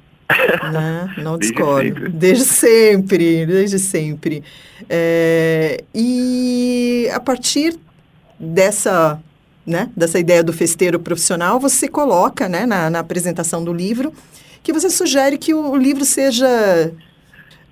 Né? 0.71 1.13
Não 1.17 1.37
discordo. 1.37 2.09
Desde 2.09 2.45
sempre, 2.45 3.45
desde 3.45 3.79
sempre. 3.79 4.43
É, 4.89 5.83
e 5.93 7.09
a 7.13 7.19
partir 7.19 7.77
dessa 8.39 9.21
né, 9.65 9.89
dessa 9.95 10.19
ideia 10.19 10.43
do 10.43 10.51
festeiro 10.51 10.99
profissional, 10.99 11.59
você 11.59 11.87
coloca 11.87 12.49
né, 12.49 12.65
na, 12.65 12.89
na 12.89 12.99
apresentação 12.99 13.63
do 13.63 13.73
livro 13.73 14.13
que 14.63 14.73
você 14.73 14.89
sugere 14.89 15.37
que 15.37 15.53
o, 15.53 15.71
o 15.71 15.75
livro 15.75 16.05
seja 16.05 16.91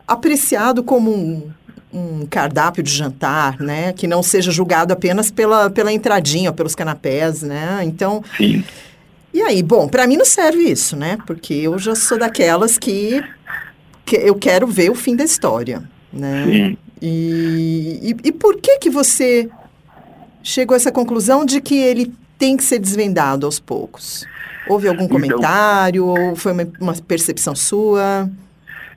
apreciado 0.08 0.84
como 0.84 1.12
um, 1.12 1.50
um, 1.94 2.26
cardápio 2.26 2.82
de 2.82 2.92
jantar, 2.92 3.60
né? 3.60 3.94
Que 3.94 4.08
não 4.08 4.24
seja 4.24 4.52
julgado 4.52 4.92
apenas 4.92 5.30
pela, 5.30 5.70
pela 5.70 5.94
entradinha, 5.94 6.52
pelos 6.52 6.76
canapés, 6.76 7.42
né? 7.44 7.82
Então. 7.84 8.24
Sim. 8.38 8.64
E 9.32 9.44
aí, 9.44 9.62
bom, 9.62 9.88
para 9.88 10.08
mim 10.08 10.18
não 10.18 10.26
serve 10.26 10.64
isso, 10.64 10.96
né? 10.96 11.20
Porque 11.28 11.54
eu 11.54 11.78
já 11.78 11.94
sou 11.94 12.18
daquelas 12.18 12.80
que, 12.80 13.24
que 14.04 14.16
eu 14.16 14.34
quero 14.34 14.66
ver 14.66 14.90
o 14.90 14.96
fim 14.96 15.16
da 15.16 15.24
história, 15.24 15.84
né? 16.12 16.46
Sim. 16.46 16.78
E, 17.00 18.00
e, 18.02 18.28
e 18.30 18.32
por 18.32 18.60
que 18.60 18.80
que 18.80 18.90
você 18.90 19.48
chegou 20.44 20.74
a 20.74 20.78
essa 20.78 20.92
conclusão 20.92 21.46
de 21.46 21.62
que 21.62 21.76
ele 21.76 22.14
tem 22.38 22.56
que 22.56 22.64
ser 22.64 22.80
desvendado 22.80 23.46
aos 23.46 23.60
poucos? 23.60 24.26
Houve 24.68 24.88
algum 24.88 25.06
então, 25.06 25.20
comentário 25.20 26.06
ou 26.06 26.36
foi 26.36 26.52
uma, 26.52 26.68
uma 26.80 26.94
percepção 26.94 27.56
sua? 27.56 28.30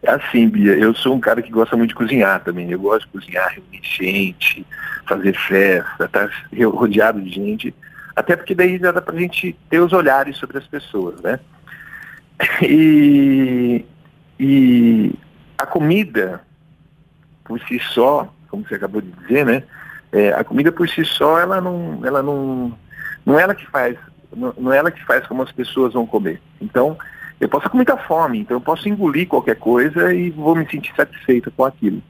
É 0.03 0.11
assim, 0.11 0.49
Bia, 0.49 0.75
eu 0.75 0.95
sou 0.95 1.15
um 1.15 1.21
cara 1.21 1.41
que 1.41 1.51
gosta 1.51 1.77
muito 1.77 1.91
de 1.91 1.95
cozinhar 1.95 2.43
também. 2.43 2.71
Eu 2.71 2.79
gosto 2.79 3.07
de 3.07 3.13
cozinhar, 3.13 3.49
reunir 3.49 3.81
gente, 3.83 4.67
fazer 5.07 5.35
festa, 5.35 6.05
estar 6.05 6.29
tá 6.29 6.35
rodeado 6.69 7.21
de 7.21 7.31
gente. 7.31 7.75
Até 8.15 8.37
porque 8.37 8.55
daí 8.55 8.79
já 8.79 8.91
dá 8.91 9.01
pra 9.01 9.17
gente 9.17 9.57
ter 9.71 9.81
os 9.81 9.93
olhares 9.93 10.37
sobre 10.37 10.59
as 10.59 10.67
pessoas, 10.67 11.21
né? 11.21 11.39
E, 12.61 13.85
e 14.39 15.13
a 15.57 15.65
comida, 15.65 16.43
por 17.45 17.61
si 17.61 17.79
só, 17.79 18.33
como 18.49 18.67
você 18.67 18.75
acabou 18.75 19.01
de 19.01 19.11
dizer, 19.13 19.47
né? 19.47 19.63
É, 20.13 20.31
a 20.35 20.45
comida 20.45 20.71
por 20.71 20.89
si 20.89 21.05
só, 21.05 21.41
ela 21.41 21.61
não, 21.61 22.01
ela 22.05 22.23
não, 22.23 22.77
não 23.25 23.39
é 23.39 23.43
ela 23.43 23.55
que 23.55 23.67
faz, 23.69 23.97
não, 24.37 24.53
não 24.59 24.73
é 24.73 24.77
ela 24.77 24.91
que 24.91 25.03
faz 25.05 25.27
como 25.27 25.43
as 25.43 25.51
pessoas 25.51 25.95
vão 25.95 26.07
comer. 26.07 26.41
Então, 26.61 26.99
eu 27.41 27.49
posso 27.49 27.69
com 27.69 27.77
muita 27.77 27.97
fome, 27.97 28.41
então 28.41 28.57
eu 28.57 28.61
posso 28.61 28.89
engolir 28.89 29.27
qualquer 29.27 29.57
coisa 29.57 30.15
e 30.15 30.31
vou 30.31 30.55
me 30.55 30.69
sentir 30.71 30.95
satisfeito 30.95 31.51
com 31.51 31.65
aquilo. 31.65 32.03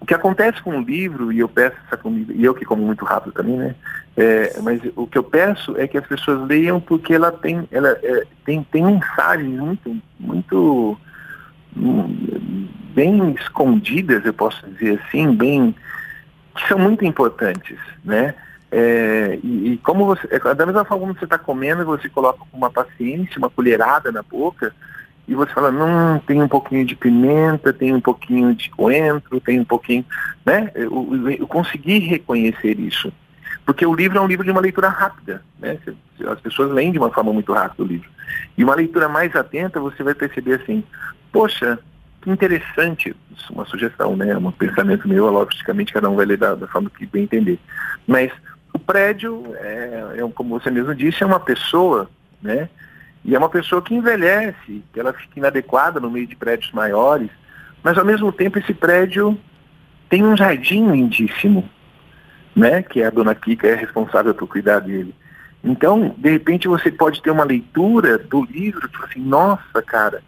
O 0.00 0.06
que 0.06 0.14
acontece 0.14 0.62
com 0.62 0.78
o 0.78 0.82
livro, 0.82 1.32
e 1.32 1.40
eu 1.40 1.48
peço 1.48 1.76
essa 1.86 1.96
comida, 1.96 2.32
e 2.32 2.44
eu 2.44 2.54
que 2.54 2.64
como 2.64 2.84
muito 2.84 3.04
rápido 3.04 3.32
também, 3.32 3.56
né? 3.56 3.74
É, 4.16 4.60
mas 4.62 4.80
o 4.94 5.06
que 5.06 5.18
eu 5.18 5.24
peço 5.24 5.76
é 5.76 5.88
que 5.88 5.98
as 5.98 6.06
pessoas 6.06 6.46
leiam 6.46 6.80
porque 6.80 7.14
ela 7.14 7.32
tem, 7.32 7.66
ela 7.70 7.88
é, 8.02 8.26
tem, 8.44 8.62
tem 8.64 8.84
mensagens 8.84 9.58
muito, 9.58 9.96
muito 10.20 10.98
hum, 11.76 12.68
bem 12.94 13.32
escondidas, 13.32 14.24
eu 14.24 14.34
posso 14.34 14.64
dizer 14.70 15.00
assim, 15.04 15.34
bem 15.34 15.74
que 16.58 16.68
são 16.68 16.78
muito 16.78 17.04
importantes, 17.04 17.78
né? 18.04 18.34
É, 18.70 19.38
e, 19.42 19.72
e, 19.72 19.76
como 19.78 20.04
você, 20.04 20.28
é, 20.30 20.54
da 20.54 20.66
mesma 20.66 20.84
forma 20.84 21.06
como 21.06 21.18
você 21.18 21.24
está 21.24 21.38
comendo, 21.38 21.84
você 21.84 22.08
coloca 22.08 22.40
uma 22.52 22.70
paciência, 22.70 23.38
uma 23.38 23.48
colherada 23.48 24.12
na 24.12 24.22
boca, 24.22 24.74
e 25.26 25.34
você 25.34 25.52
fala, 25.52 25.70
não, 25.70 26.18
tem 26.20 26.42
um 26.42 26.48
pouquinho 26.48 26.84
de 26.84 26.96
pimenta, 26.96 27.72
tem 27.72 27.94
um 27.94 28.00
pouquinho 28.00 28.54
de 28.54 28.70
coentro, 28.70 29.40
tem 29.40 29.60
um 29.60 29.64
pouquinho, 29.64 30.04
né? 30.44 30.70
Eu, 30.74 31.08
eu, 31.12 31.30
eu 31.30 31.46
consegui 31.46 31.98
reconhecer 31.98 32.78
isso. 32.78 33.12
Porque 33.64 33.84
o 33.84 33.94
livro 33.94 34.16
é 34.16 34.20
um 34.20 34.26
livro 34.26 34.44
de 34.44 34.50
uma 34.50 34.60
leitura 34.60 34.88
rápida, 34.88 35.42
né? 35.58 35.78
As 36.26 36.40
pessoas 36.40 36.70
leem 36.70 36.92
de 36.92 36.98
uma 36.98 37.10
forma 37.10 37.32
muito 37.32 37.52
rápida 37.52 37.82
o 37.82 37.86
livro. 37.86 38.08
E 38.56 38.64
uma 38.64 38.74
leitura 38.74 39.08
mais 39.08 39.36
atenta, 39.36 39.78
você 39.78 40.02
vai 40.02 40.14
perceber 40.14 40.54
assim, 40.62 40.82
poxa, 41.30 41.78
interessante, 42.26 43.14
uma 43.50 43.64
sugestão, 43.64 44.16
né? 44.16 44.36
Um 44.36 44.50
pensamento 44.50 45.08
meu, 45.08 45.30
logicamente 45.30 45.92
cada 45.92 46.10
um 46.10 46.16
vai 46.16 46.26
ler 46.26 46.38
da, 46.38 46.56
forma 46.68 46.90
que 46.90 47.06
bem 47.06 47.24
entender. 47.24 47.58
Mas 48.06 48.32
o 48.72 48.78
prédio, 48.78 49.54
é, 49.56 50.14
é, 50.16 50.30
como 50.34 50.58
você 50.58 50.70
mesmo 50.70 50.94
disse, 50.94 51.22
é 51.22 51.26
uma 51.26 51.40
pessoa, 51.40 52.10
né? 52.42 52.68
E 53.24 53.34
é 53.34 53.38
uma 53.38 53.48
pessoa 53.48 53.82
que 53.82 53.94
envelhece, 53.94 54.82
que 54.92 55.00
ela 55.00 55.12
fica 55.12 55.38
inadequada 55.38 56.00
no 56.00 56.10
meio 56.10 56.26
de 56.26 56.36
prédios 56.36 56.72
maiores, 56.72 57.30
mas 57.82 57.98
ao 57.98 58.04
mesmo 58.04 58.32
tempo 58.32 58.58
esse 58.58 58.74
prédio 58.74 59.38
tem 60.08 60.24
um 60.24 60.36
jardim 60.36 60.90
lindíssimo, 60.90 61.68
né? 62.54 62.82
Que 62.82 63.02
a 63.02 63.10
dona 63.10 63.34
Kika 63.34 63.66
é 63.66 63.74
responsável 63.74 64.34
por 64.34 64.48
cuidar 64.48 64.80
dele. 64.80 65.14
Então, 65.62 66.14
de 66.16 66.30
repente 66.30 66.68
você 66.68 66.90
pode 66.90 67.20
ter 67.22 67.30
uma 67.30 67.44
leitura 67.44 68.18
do 68.18 68.44
livro, 68.44 68.88
tipo 68.88 69.04
assim, 69.04 69.20
nossa, 69.20 69.82
cara, 69.84 70.22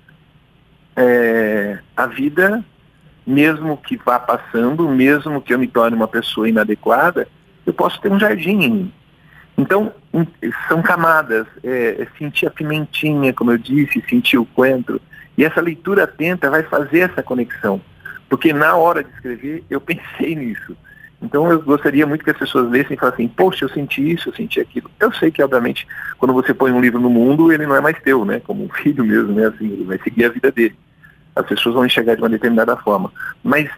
é, 0.97 1.79
a 1.97 2.07
vida, 2.07 2.65
mesmo 3.27 3.77
que 3.77 3.97
vá 3.97 4.19
passando, 4.19 4.89
mesmo 4.89 5.41
que 5.41 5.55
eu 5.55 5.59
me 5.59 5.69
torne 5.69 5.97
uma 5.97 6.09
pessoa 6.09 6.49
inadequada, 6.49 7.29
eu 7.67 7.73
posso 7.73 8.01
ter 8.01 8.11
um 8.11 8.19
jardim 8.19 8.63
em 8.63 8.71
mim. 8.71 8.93
Então, 9.57 9.93
são 10.69 10.81
camadas, 10.81 11.47
é, 11.63 12.03
é, 12.03 12.09
sentir 12.19 12.47
a 12.47 12.51
pimentinha, 12.51 13.33
como 13.33 13.53
eu 13.53 13.59
disse, 13.59 14.03
sentir 14.09 14.39
o 14.39 14.47
coentro. 14.47 15.01
E 15.37 15.45
essa 15.45 15.61
leitura 15.61 16.05
atenta 16.05 16.51
vai 16.51 16.63
fazer 16.63 17.01
essa 17.01 17.23
conexão. 17.23 17.81
Porque 18.29 18.53
na 18.53 18.75
hora 18.77 19.05
de 19.05 19.11
escrever, 19.11 19.65
eu 19.69 19.81
pensei 19.81 20.35
nisso. 20.35 20.77
Então 21.23 21.51
eu 21.51 21.61
gostaria 21.61 22.07
muito 22.07 22.25
que 22.25 22.31
as 22.31 22.39
pessoas 22.39 22.71
lessem 22.71 22.95
e 22.95 22.99
falassem, 22.99 23.29
poxa, 23.29 23.65
eu 23.65 23.69
senti 23.69 24.13
isso, 24.13 24.31
eu 24.31 24.35
senti 24.35 24.59
aquilo. 24.59 24.91
Eu 24.99 25.13
sei 25.13 25.31
que, 25.31 25.43
obviamente, 25.43 25.87
quando 26.19 26.33
você 26.33 26.55
põe 26.55 26.73
um 26.73 26.81
livro 26.81 26.99
no 26.99 27.11
mundo, 27.11 27.53
ele 27.53 27.67
não 27.67 27.77
é 27.77 27.81
mais 27.81 28.01
teu, 28.03 28.25
né? 28.25 28.41
Como 28.41 28.65
um 28.65 28.69
filho 28.73 29.05
mesmo, 29.05 29.33
né? 29.33 29.47
Assim, 29.47 29.67
ele 29.67 29.85
vai 29.85 29.99
seguir 29.99 30.25
a 30.25 30.31
vida 30.31 30.51
dele. 30.51 30.77
As 31.37 31.47
pessoas 31.47 31.75
vão 31.75 31.85
enxergar 31.85 32.15
de 32.15 32.23
uma 32.23 32.29
determinada 32.29 32.77
forma. 32.77 33.13
Mas 33.45 33.71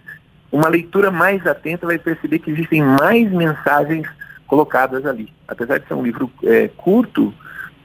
uma 0.52 0.68
leitura 0.68 1.11
mais 1.11 1.44
atenta 1.46 1.87
vai 1.87 1.98
perceber 1.98 2.38
que 2.38 2.50
existem 2.50 2.81
mais 2.83 3.31
mensagens 3.31 4.07
colocadas 4.46 5.05
ali. 5.05 5.33
Apesar 5.48 5.78
de 5.78 5.88
ser 5.88 5.94
um 5.94 6.02
livro 6.02 6.31
é, 6.44 6.68
curto, 6.76 7.35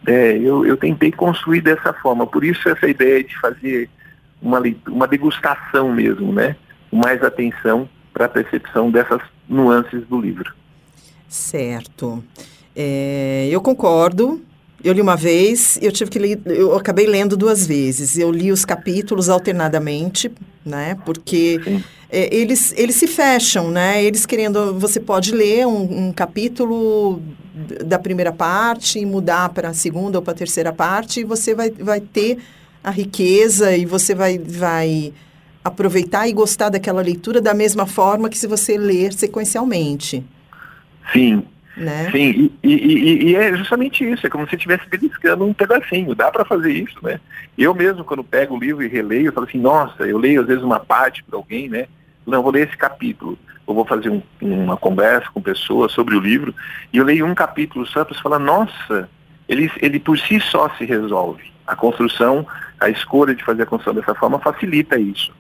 é, 0.05 0.37
eu, 0.37 0.65
eu, 0.65 0.77
tentei 0.77 1.11
construir 1.11 1.61
dessa 1.61 1.93
forma. 1.93 2.27
Por 2.27 2.43
isso 2.43 2.69
essa 2.69 2.87
ideia 2.87 3.23
de 3.23 3.37
fazer 3.39 3.89
uma, 4.39 4.61
uma 4.87 5.07
degustação 5.07 5.91
mesmo, 5.91 6.31
né? 6.31 6.55
Com 6.91 6.97
mais 6.97 7.23
atenção 7.23 7.89
para 8.17 8.25
a 8.25 8.30
percepção 8.30 8.89
dessas 8.89 9.21
nuances 9.47 10.03
do 10.08 10.19
livro. 10.19 10.51
Certo. 11.30 12.23
É, 12.75 13.47
eu 13.51 13.62
concordo. 13.62 14.41
Eu 14.84 14.93
li 14.93 15.01
uma 15.01 15.15
vez, 15.15 15.77
eu 15.82 15.91
tive 15.91 16.10
que 16.10 16.19
ler, 16.19 16.39
eu 16.45 16.75
acabei 16.75 17.06
lendo 17.06 17.38
duas 17.38 17.65
vezes. 17.67 18.17
Eu 18.17 18.32
li 18.32 18.51
os 18.51 18.65
capítulos 18.65 19.30
alternadamente, 19.30 20.32
né? 20.65 20.97
Porque 21.06 21.60
é, 22.10 22.36
eles, 22.36 22.73
eles 22.75 22.95
se 22.95 23.06
fecham, 23.06 23.69
né? 23.69 24.03
Eles 24.03 24.25
querendo, 24.25 24.73
você 24.80 24.99
pode 24.99 25.32
ler 25.32 25.67
um, 25.67 26.08
um 26.08 26.12
capítulo 26.12 27.21
da 27.86 27.99
primeira 27.99 28.32
parte 28.32 28.99
e 28.99 29.06
mudar 29.06 29.49
para 29.49 29.69
a 29.69 29.73
segunda 29.73 30.17
ou 30.17 30.23
para 30.23 30.34
a 30.34 30.38
terceira 30.38 30.73
parte 30.73 31.19
e 31.19 31.23
você 31.23 31.53
vai, 31.53 31.69
vai 31.69 31.99
ter 31.99 32.39
a 32.84 32.89
riqueza 32.89 33.75
e 33.75 33.86
você 33.86 34.15
vai, 34.15 34.38
vai 34.39 35.13
aproveitar 35.67 36.27
e 36.27 36.34
gostar 36.34 36.69
daquela 36.69 37.01
leitura 37.01 37.41
da 37.41 37.53
mesma 37.53 37.86
forma 37.86 38.30
que 38.30 38.38
se 38.38 38.47
você 38.47 38.77
ler 38.77 39.13
sequencialmente. 39.13 40.23
Sim, 41.13 41.43
né? 41.77 42.10
Sim, 42.12 42.51
e, 42.63 42.73
e, 42.73 43.23
e, 43.30 43.36
é 43.36 43.56
justamente 43.56 44.03
isso, 44.03 44.25
é 44.25 44.30
como 44.30 44.47
se 44.49 44.56
estivesse 44.56 44.89
beliscando 44.89 45.45
um 45.45 45.53
pedacinho, 45.53 46.15
dá 46.15 46.32
para 46.32 46.43
fazer 46.43 46.71
isso, 46.71 46.97
né? 47.03 47.19
Eu 47.56 47.73
mesmo, 47.75 48.03
quando 48.03 48.23
pego 48.23 48.56
o 48.56 48.60
livro 48.60 48.84
e 48.84 48.88
releio, 48.88 49.27
eu 49.27 49.34
falo 49.34 49.45
assim, 49.47 49.60
nossa, 49.60 50.03
eu 50.03 50.17
leio 50.17 50.41
às 50.41 50.47
vezes 50.47 50.63
uma 50.63 50.80
parte 50.80 51.23
para 51.23 51.38
alguém, 51.38 51.69
né? 51.69 51.88
Não, 52.25 52.41
vou 52.41 52.51
ler 52.51 52.67
esse 52.67 52.75
capítulo, 52.75 53.38
eu 53.67 53.73
vou 53.75 53.86
fazer 53.86 54.10
um, 54.10 54.21
uma 54.41 54.75
conversa 54.75 55.30
com 55.32 55.39
pessoas 55.39 55.91
sobre 55.91 56.15
o 56.15 56.19
livro, 56.19 56.53
e 56.91 56.97
eu 56.97 57.06
leio 57.06 57.25
um 57.27 57.36
capítulo 57.36 57.86
só 57.86 58.03
para 58.03 58.17
falar, 58.17 58.39
nossa, 58.39 59.08
ele, 59.47 59.71
ele 59.80 59.99
por 59.99 60.17
si 60.17 60.39
só 60.39 60.69
se 60.77 60.84
resolve. 60.84 61.43
A 61.65 61.75
construção, 61.75 62.47
a 62.80 62.89
escolha 62.89 63.36
de 63.36 63.43
fazer 63.43 63.63
a 63.63 63.65
construção 63.67 63.93
dessa 63.93 64.15
forma 64.15 64.39
facilita 64.39 64.97
isso. 64.99 65.32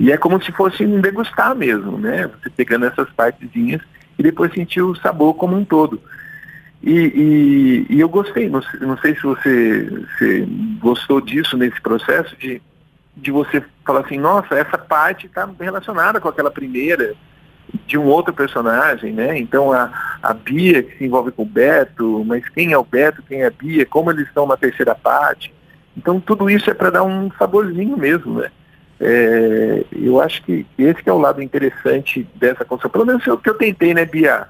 E 0.00 0.10
é 0.10 0.16
como 0.16 0.42
se 0.42 0.50
fosse 0.50 0.82
um 0.82 0.98
degustar 0.98 1.54
mesmo, 1.54 1.98
né? 1.98 2.26
Você 2.26 2.48
pegando 2.48 2.86
essas 2.86 3.10
partezinhas 3.10 3.82
e 4.18 4.22
depois 4.22 4.50
sentir 4.50 4.80
o 4.80 4.94
sabor 4.94 5.34
como 5.34 5.54
um 5.54 5.62
todo. 5.62 6.00
E, 6.82 6.90
e, 6.90 7.86
e 7.96 8.00
eu 8.00 8.08
gostei, 8.08 8.48
não, 8.48 8.62
não, 8.80 8.96
sei 8.96 9.14
se 9.14 9.22
você, 9.22 10.06
você 10.18 10.48
gostou 10.80 11.20
disso 11.20 11.54
nesse 11.54 11.78
processo 11.82 12.34
de, 12.38 12.62
de 13.14 13.30
você 13.30 13.62
falar 13.84 14.00
assim, 14.00 14.16
nossa, 14.16 14.54
essa 14.54 14.78
parte 14.78 15.26
está 15.26 15.46
relacionada 15.60 16.18
com 16.18 16.28
aquela 16.28 16.50
primeira, 16.50 17.14
de 17.86 17.98
um 17.98 18.06
outro 18.06 18.32
personagem, 18.32 19.12
né? 19.12 19.38
Então 19.38 19.70
a, 19.70 20.16
a 20.22 20.32
Bia 20.32 20.82
que 20.82 20.96
se 20.96 21.04
envolve 21.04 21.30
com 21.30 21.42
o 21.42 21.46
Beto, 21.46 22.24
mas 22.24 22.48
quem 22.48 22.72
é 22.72 22.78
o 22.78 22.84
Beto, 22.84 23.22
quem 23.22 23.42
é 23.42 23.48
a 23.48 23.50
Bia, 23.50 23.84
como 23.84 24.10
eles 24.10 24.26
estão 24.26 24.46
na 24.46 24.56
terceira 24.56 24.94
parte. 24.94 25.52
Então 25.94 26.18
tudo 26.18 26.48
isso 26.48 26.70
é 26.70 26.74
para 26.74 26.88
dar 26.88 27.02
um 27.02 27.30
saborzinho 27.38 27.98
mesmo, 27.98 28.40
né? 28.40 28.50
É, 29.00 29.84
eu 29.92 30.20
acho 30.20 30.42
que 30.42 30.66
esse 30.78 31.02
que 31.02 31.08
é 31.08 31.12
o 31.12 31.18
lado 31.18 31.42
interessante 31.42 32.28
dessa 32.34 32.66
construção. 32.66 32.90
Pelo 32.90 33.06
menos 33.06 33.26
é 33.26 33.32
o 33.32 33.38
que 33.38 33.48
eu 33.48 33.54
tentei, 33.54 33.94
né, 33.94 34.04
Bia? 34.04 34.46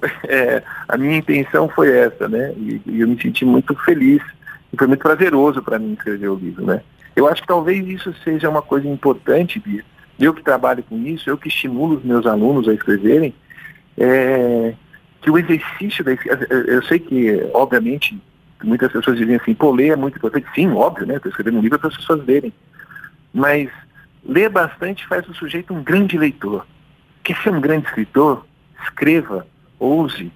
É, 0.28 0.62
a 0.88 0.96
minha 0.96 1.16
intenção 1.16 1.68
foi 1.68 1.90
essa, 1.90 2.28
né? 2.28 2.52
E, 2.56 2.80
e, 2.86 3.00
eu 3.00 3.08
me 3.08 3.20
senti 3.20 3.44
muito 3.44 3.74
feliz. 3.84 4.22
E 4.72 4.76
foi 4.76 4.86
muito 4.86 5.00
prazeroso 5.00 5.60
para 5.60 5.76
mim 5.76 5.94
escrever 5.94 6.28
o 6.28 6.36
livro, 6.36 6.64
né? 6.64 6.82
Eu 7.16 7.26
acho 7.26 7.42
que 7.42 7.48
talvez 7.48 7.84
isso 7.84 8.14
seja 8.22 8.48
uma 8.48 8.62
coisa 8.62 8.86
importante, 8.86 9.58
Bia. 9.58 9.84
Eu 10.20 10.32
que 10.32 10.40
trabalho 10.40 10.84
com 10.84 10.96
isso, 11.04 11.28
eu 11.28 11.36
que 11.36 11.48
estimulo 11.48 11.96
os 11.96 12.04
meus 12.04 12.26
alunos 12.26 12.68
a 12.68 12.74
escreverem, 12.74 13.34
é, 13.96 14.72
que 15.20 15.32
o 15.32 15.36
exercício 15.36 16.04
da 16.04 16.12
eu 16.68 16.80
sei 16.84 17.00
que, 17.00 17.50
obviamente, 17.52 18.16
muitas 18.62 18.92
pessoas 18.92 19.18
dizem 19.18 19.34
assim, 19.34 19.52
pô, 19.52 19.72
ler 19.72 19.94
é 19.94 19.96
muito 19.96 20.16
importante. 20.16 20.46
Sim, 20.54 20.68
óbvio, 20.68 21.08
né? 21.08 21.16
Estou 21.16 21.30
escrevendo 21.30 21.58
um 21.58 21.62
livro 21.62 21.80
para 21.80 21.88
as 21.88 21.96
pessoas 21.96 22.24
lerem. 22.24 22.52
Mas 23.34 23.68
Ler 24.28 24.50
bastante 24.50 25.06
faz 25.06 25.26
o 25.26 25.34
sujeito 25.34 25.72
um 25.72 25.82
grande 25.82 26.18
leitor. 26.18 26.66
Quer 27.24 27.36
ser 27.38 27.48
um 27.48 27.60
grande 27.62 27.86
escritor? 27.86 28.44
Escreva, 28.82 29.46
ouse, 29.78 30.30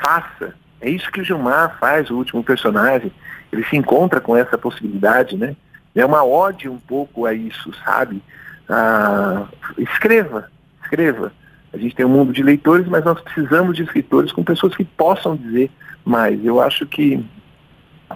faça. 0.00 0.54
É 0.80 0.88
isso 0.88 1.10
que 1.10 1.20
o 1.20 1.24
Gilmar 1.24 1.76
faz, 1.80 2.08
o 2.08 2.16
último 2.16 2.44
personagem. 2.44 3.10
Ele 3.52 3.64
se 3.64 3.76
encontra 3.76 4.20
com 4.20 4.36
essa 4.36 4.56
possibilidade, 4.56 5.36
né? 5.36 5.56
É 5.96 6.06
uma 6.06 6.22
ode 6.22 6.68
um 6.68 6.78
pouco 6.78 7.26
a 7.26 7.34
isso, 7.34 7.72
sabe? 7.84 8.22
Ah, 8.68 9.48
escreva, 9.76 10.48
escreva. 10.80 11.32
A 11.72 11.76
gente 11.76 11.96
tem 11.96 12.06
um 12.06 12.10
mundo 12.10 12.32
de 12.32 12.42
leitores, 12.44 12.86
mas 12.86 13.04
nós 13.04 13.20
precisamos 13.20 13.76
de 13.76 13.82
escritores 13.82 14.30
com 14.30 14.44
pessoas 14.44 14.76
que 14.76 14.84
possam 14.84 15.34
dizer 15.36 15.70
mais. 16.04 16.42
Eu 16.44 16.60
acho 16.60 16.86
que, 16.86 17.24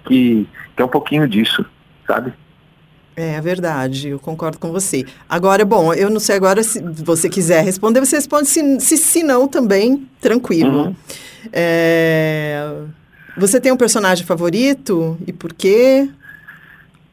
que, 0.04 0.48
que 0.76 0.82
é 0.82 0.84
um 0.84 0.88
pouquinho 0.88 1.26
disso, 1.26 1.66
sabe? 2.06 2.32
É, 3.14 3.40
verdade, 3.40 4.08
eu 4.08 4.18
concordo 4.18 4.58
com 4.58 4.72
você. 4.72 5.04
Agora, 5.28 5.64
bom, 5.64 5.92
eu 5.92 6.08
não 6.08 6.18
sei 6.18 6.36
agora 6.36 6.62
se 6.62 6.80
você 6.80 7.28
quiser 7.28 7.62
responder, 7.62 8.00
você 8.00 8.16
responde, 8.16 8.48
se, 8.48 8.80
se, 8.80 8.96
se 8.96 9.22
não 9.22 9.46
também, 9.46 10.08
tranquilo. 10.20 10.86
Uhum. 10.86 10.96
É, 11.52 12.72
você 13.36 13.60
tem 13.60 13.70
um 13.70 13.76
personagem 13.76 14.24
favorito 14.24 15.18
e 15.26 15.32
por 15.32 15.52
quê? 15.52 16.08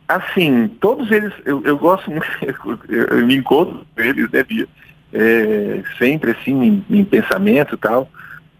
Assim, 0.08 0.70
todos 0.80 1.12
eles, 1.12 1.34
eu, 1.46 1.62
eu 1.66 1.78
gosto 1.78 2.10
muito, 2.10 2.26
eu, 2.88 3.06
eu, 3.06 3.28
me 3.28 3.36
encontro 3.36 3.86
com 3.96 4.02
eles, 4.02 4.30
né, 4.32 4.44
Bia? 4.44 4.68
É, 5.12 5.84
sempre 5.98 6.32
assim, 6.32 6.84
em, 6.90 7.00
em 7.00 7.04
pensamento 7.04 7.76
e 7.76 7.78
tal. 7.78 8.10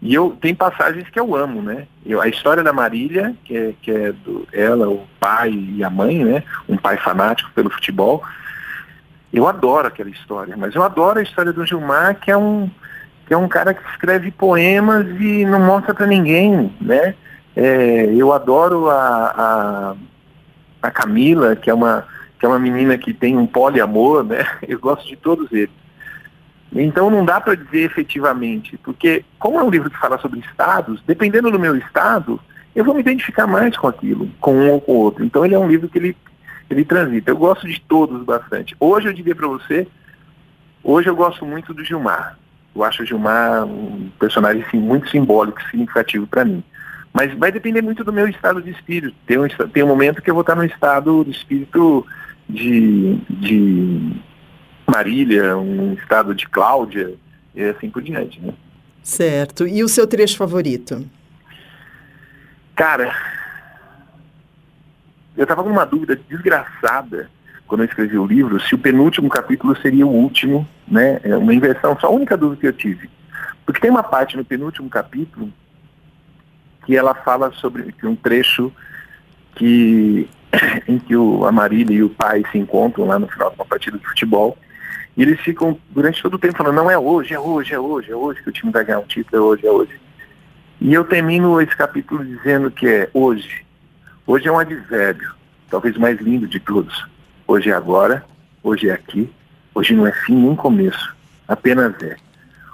E 0.02 0.14
eu 0.14 0.36
tem 0.40 0.54
passagens 0.54 1.08
que 1.10 1.20
eu 1.20 1.36
amo, 1.36 1.60
né? 1.60 1.86
Eu, 2.06 2.20
a 2.20 2.28
história 2.28 2.62
da 2.62 2.72
Marília, 2.72 3.34
que 3.44 3.56
é, 3.56 3.74
que 3.82 3.90
é 3.90 4.12
do, 4.12 4.48
ela, 4.52 4.88
o 4.88 5.06
pai 5.18 5.50
e 5.50 5.84
a 5.84 5.90
mãe, 5.90 6.24
né? 6.24 6.42
Um 6.68 6.76
pai 6.76 6.96
fanático 6.96 7.50
pelo 7.54 7.68
futebol. 7.70 8.22
Eu 9.32 9.46
adoro 9.46 9.86
aquela 9.86 10.08
história, 10.08 10.56
mas 10.56 10.74
eu 10.74 10.82
adoro 10.82 11.18
a 11.18 11.22
história 11.22 11.52
do 11.52 11.66
Gilmar, 11.66 12.16
que 12.16 12.30
é 12.30 12.36
um, 12.36 12.70
que 13.26 13.34
é 13.34 13.36
um 13.36 13.46
cara 13.46 13.74
que 13.74 13.88
escreve 13.90 14.30
poemas 14.30 15.06
e 15.20 15.44
não 15.44 15.60
mostra 15.60 15.94
para 15.94 16.06
ninguém, 16.06 16.74
né? 16.80 17.14
É, 17.54 18.06
eu 18.14 18.32
adoro 18.32 18.88
a, 18.88 18.96
a, 19.36 19.94
a 20.82 20.90
Camila, 20.90 21.54
que 21.54 21.68
é 21.68 21.74
uma 21.74 22.06
que 22.38 22.46
é 22.46 22.48
uma 22.48 22.58
menina 22.58 22.96
que 22.96 23.12
tem 23.12 23.36
um 23.36 23.46
poliamor, 23.46 24.24
né? 24.24 24.46
Eu 24.66 24.80
gosto 24.80 25.06
de 25.06 25.14
todos 25.14 25.52
eles. 25.52 25.79
Então 26.72 27.10
não 27.10 27.24
dá 27.24 27.40
para 27.40 27.56
dizer 27.56 27.82
efetivamente, 27.82 28.78
porque 28.78 29.24
como 29.38 29.58
é 29.58 29.62
um 29.62 29.70
livro 29.70 29.90
que 29.90 29.98
fala 29.98 30.18
sobre 30.18 30.40
estados, 30.40 31.02
dependendo 31.06 31.50
do 31.50 31.58
meu 31.58 31.76
estado, 31.76 32.40
eu 32.74 32.84
vou 32.84 32.94
me 32.94 33.00
identificar 33.00 33.46
mais 33.46 33.76
com 33.76 33.88
aquilo, 33.88 34.30
com 34.40 34.54
um 34.54 34.70
ou 34.70 34.80
com 34.80 34.92
o 34.92 34.96
outro. 34.96 35.24
Então 35.24 35.44
ele 35.44 35.54
é 35.54 35.58
um 35.58 35.68
livro 35.68 35.88
que 35.88 35.98
ele, 35.98 36.16
ele 36.68 36.84
transita. 36.84 37.30
Eu 37.30 37.36
gosto 37.36 37.66
de 37.66 37.80
todos 37.80 38.22
bastante. 38.22 38.76
Hoje 38.78 39.08
eu 39.08 39.12
diria 39.12 39.34
para 39.34 39.48
você, 39.48 39.88
hoje 40.82 41.08
eu 41.08 41.16
gosto 41.16 41.44
muito 41.44 41.74
do 41.74 41.84
Gilmar. 41.84 42.38
Eu 42.74 42.84
acho 42.84 43.02
o 43.02 43.06
Gilmar 43.06 43.64
um 43.64 44.08
personagem 44.18 44.62
assim, 44.62 44.78
muito 44.78 45.10
simbólico, 45.10 45.60
significativo 45.70 46.26
para 46.26 46.44
mim. 46.44 46.62
Mas 47.12 47.36
vai 47.36 47.50
depender 47.50 47.82
muito 47.82 48.04
do 48.04 48.12
meu 48.12 48.28
estado 48.28 48.62
de 48.62 48.70
espírito. 48.70 49.16
Tem 49.26 49.36
um, 49.36 49.48
tem 49.48 49.82
um 49.82 49.88
momento 49.88 50.22
que 50.22 50.30
eu 50.30 50.34
vou 50.34 50.42
estar 50.42 50.54
no 50.54 50.64
estado 50.64 51.24
de 51.24 51.32
espírito 51.32 52.06
de, 52.48 53.16
de 53.28 54.12
Marília, 54.90 55.56
um 55.56 55.94
estado 55.94 56.34
de 56.34 56.48
Cláudia, 56.48 57.14
e 57.54 57.62
assim 57.62 57.90
por 57.90 58.02
diante, 58.02 58.40
né? 58.40 58.52
Certo. 59.02 59.66
E 59.66 59.82
o 59.82 59.88
seu 59.88 60.06
trecho 60.06 60.36
favorito? 60.36 61.04
Cara, 62.74 63.14
eu 65.36 65.42
estava 65.42 65.62
com 65.62 65.70
uma 65.70 65.86
dúvida 65.86 66.18
desgraçada 66.28 67.30
quando 67.66 67.82
eu 67.82 67.86
escrevi 67.86 68.18
o 68.18 68.26
livro, 68.26 68.60
se 68.60 68.74
o 68.74 68.78
penúltimo 68.78 69.28
capítulo 69.28 69.76
seria 69.80 70.06
o 70.06 70.10
último, 70.10 70.68
né? 70.88 71.20
É 71.22 71.36
uma 71.36 71.54
inversão, 71.54 71.96
só 72.00 72.08
a 72.08 72.10
única 72.10 72.36
dúvida 72.36 72.60
que 72.60 72.66
eu 72.66 72.72
tive. 72.72 73.08
Porque 73.64 73.80
tem 73.80 73.90
uma 73.90 74.02
parte 74.02 74.36
no 74.36 74.44
penúltimo 74.44 74.90
capítulo 74.90 75.52
que 76.84 76.96
ela 76.96 77.14
fala 77.14 77.52
sobre 77.52 77.94
um 78.02 78.16
trecho 78.16 78.72
que 79.54 80.28
em 80.88 80.98
que 80.98 81.14
o, 81.14 81.44
a 81.46 81.52
Marília 81.52 81.94
e 81.96 82.02
o 82.02 82.10
pai 82.10 82.42
se 82.50 82.58
encontram 82.58 83.06
lá 83.06 83.18
no 83.18 83.28
final 83.28 83.50
de 83.50 83.56
uma 83.56 83.64
partida 83.64 83.98
de 83.98 84.06
futebol 84.06 84.58
e 85.16 85.22
eles 85.22 85.40
ficam 85.40 85.78
durante 85.90 86.22
todo 86.22 86.34
o 86.34 86.38
tempo 86.38 86.56
falando, 86.56 86.76
não 86.76 86.90
é 86.90 86.98
hoje, 86.98 87.34
é 87.34 87.38
hoje, 87.38 87.74
é 87.74 87.78
hoje, 87.78 88.10
é 88.10 88.16
hoje 88.16 88.42
que 88.42 88.48
o 88.48 88.52
time 88.52 88.72
vai 88.72 88.84
ganhar 88.84 89.00
um 89.00 89.06
título, 89.06 89.36
é 89.36 89.40
hoje, 89.40 89.66
é 89.66 89.70
hoje. 89.70 90.00
E 90.80 90.94
eu 90.94 91.04
termino 91.04 91.60
esse 91.60 91.76
capítulo 91.76 92.24
dizendo 92.24 92.70
que 92.70 92.86
é 92.88 93.10
hoje. 93.12 93.66
Hoje 94.26 94.48
é 94.48 94.52
um 94.52 94.58
advérbio, 94.58 95.34
talvez 95.68 95.96
o 95.96 96.00
mais 96.00 96.18
lindo 96.20 96.46
de 96.46 96.58
todos. 96.58 97.06
Hoje 97.46 97.70
é 97.70 97.74
agora, 97.74 98.24
hoje 98.62 98.88
é 98.88 98.92
aqui, 98.92 99.30
hoje 99.74 99.94
não 99.94 100.06
é 100.06 100.12
fim 100.12 100.34
nem 100.34 100.56
começo, 100.56 101.14
apenas 101.46 101.94
é. 102.02 102.16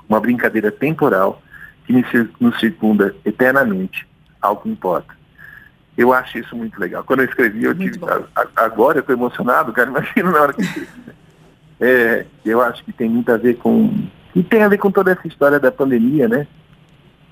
Uma 0.08 0.20
brincadeira 0.20 0.70
temporal 0.70 1.42
que 1.84 2.04
nos 2.38 2.60
circunda 2.60 3.14
eternamente, 3.24 4.06
ao 4.40 4.58
que 4.58 4.68
importa. 4.68 5.16
Eu 5.96 6.12
acho 6.12 6.38
isso 6.38 6.54
muito 6.54 6.78
legal. 6.78 7.02
Quando 7.04 7.20
eu 7.20 7.26
escrevi, 7.26 7.64
eu 7.64 7.74
muito 7.74 7.98
tive. 7.98 8.04
A, 8.36 8.46
agora 8.56 8.98
eu 8.98 9.00
estou 9.00 9.16
emocionado, 9.16 9.72
cara, 9.72 9.88
imagina 9.90 10.30
na 10.30 10.42
hora 10.42 10.52
que 10.52 10.60
eu 10.60 10.64
escrevi. 10.64 10.90
É, 11.80 12.24
eu 12.44 12.60
acho 12.62 12.84
que 12.84 12.92
tem 12.92 13.08
muito 13.08 13.30
a 13.30 13.36
ver 13.36 13.56
com. 13.56 13.92
E 14.34 14.42
tem 14.42 14.62
a 14.62 14.68
ver 14.68 14.78
com 14.78 14.90
toda 14.90 15.12
essa 15.12 15.26
história 15.26 15.58
da 15.58 15.70
pandemia, 15.70 16.28
né? 16.28 16.46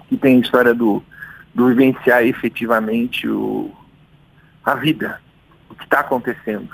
Que 0.08 0.16
tem 0.16 0.36
a 0.36 0.40
história 0.40 0.74
do, 0.74 1.02
do 1.54 1.68
vivenciar 1.68 2.24
efetivamente 2.24 3.28
o, 3.28 3.70
a 4.64 4.74
vida, 4.74 5.20
o 5.70 5.74
que 5.74 5.84
está 5.84 6.00
acontecendo, 6.00 6.68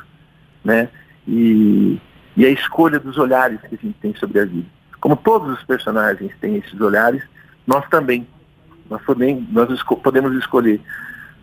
né? 0.64 0.88
E, 1.26 2.00
e 2.37 2.44
a 2.44 2.50
escolha 2.50 2.98
dos 2.98 3.18
olhares 3.18 3.61
que 3.61 3.74
a 3.74 3.78
gente 3.78 3.96
tem 4.00 4.14
sobre 4.14 4.40
a 4.40 4.44
vida. 4.44 4.66
Como 5.00 5.16
todos 5.16 5.59
os 5.59 5.64
personagens 5.64 6.33
têm 6.40 6.56
esses 6.56 6.80
olhares, 6.80 7.22
nós 7.66 7.88
também. 7.88 8.26
Nós, 8.88 9.00
podemos, 9.02 9.44
nós 9.52 9.70
esco 9.70 9.96
podemos 9.96 10.37
escolher 10.37 10.80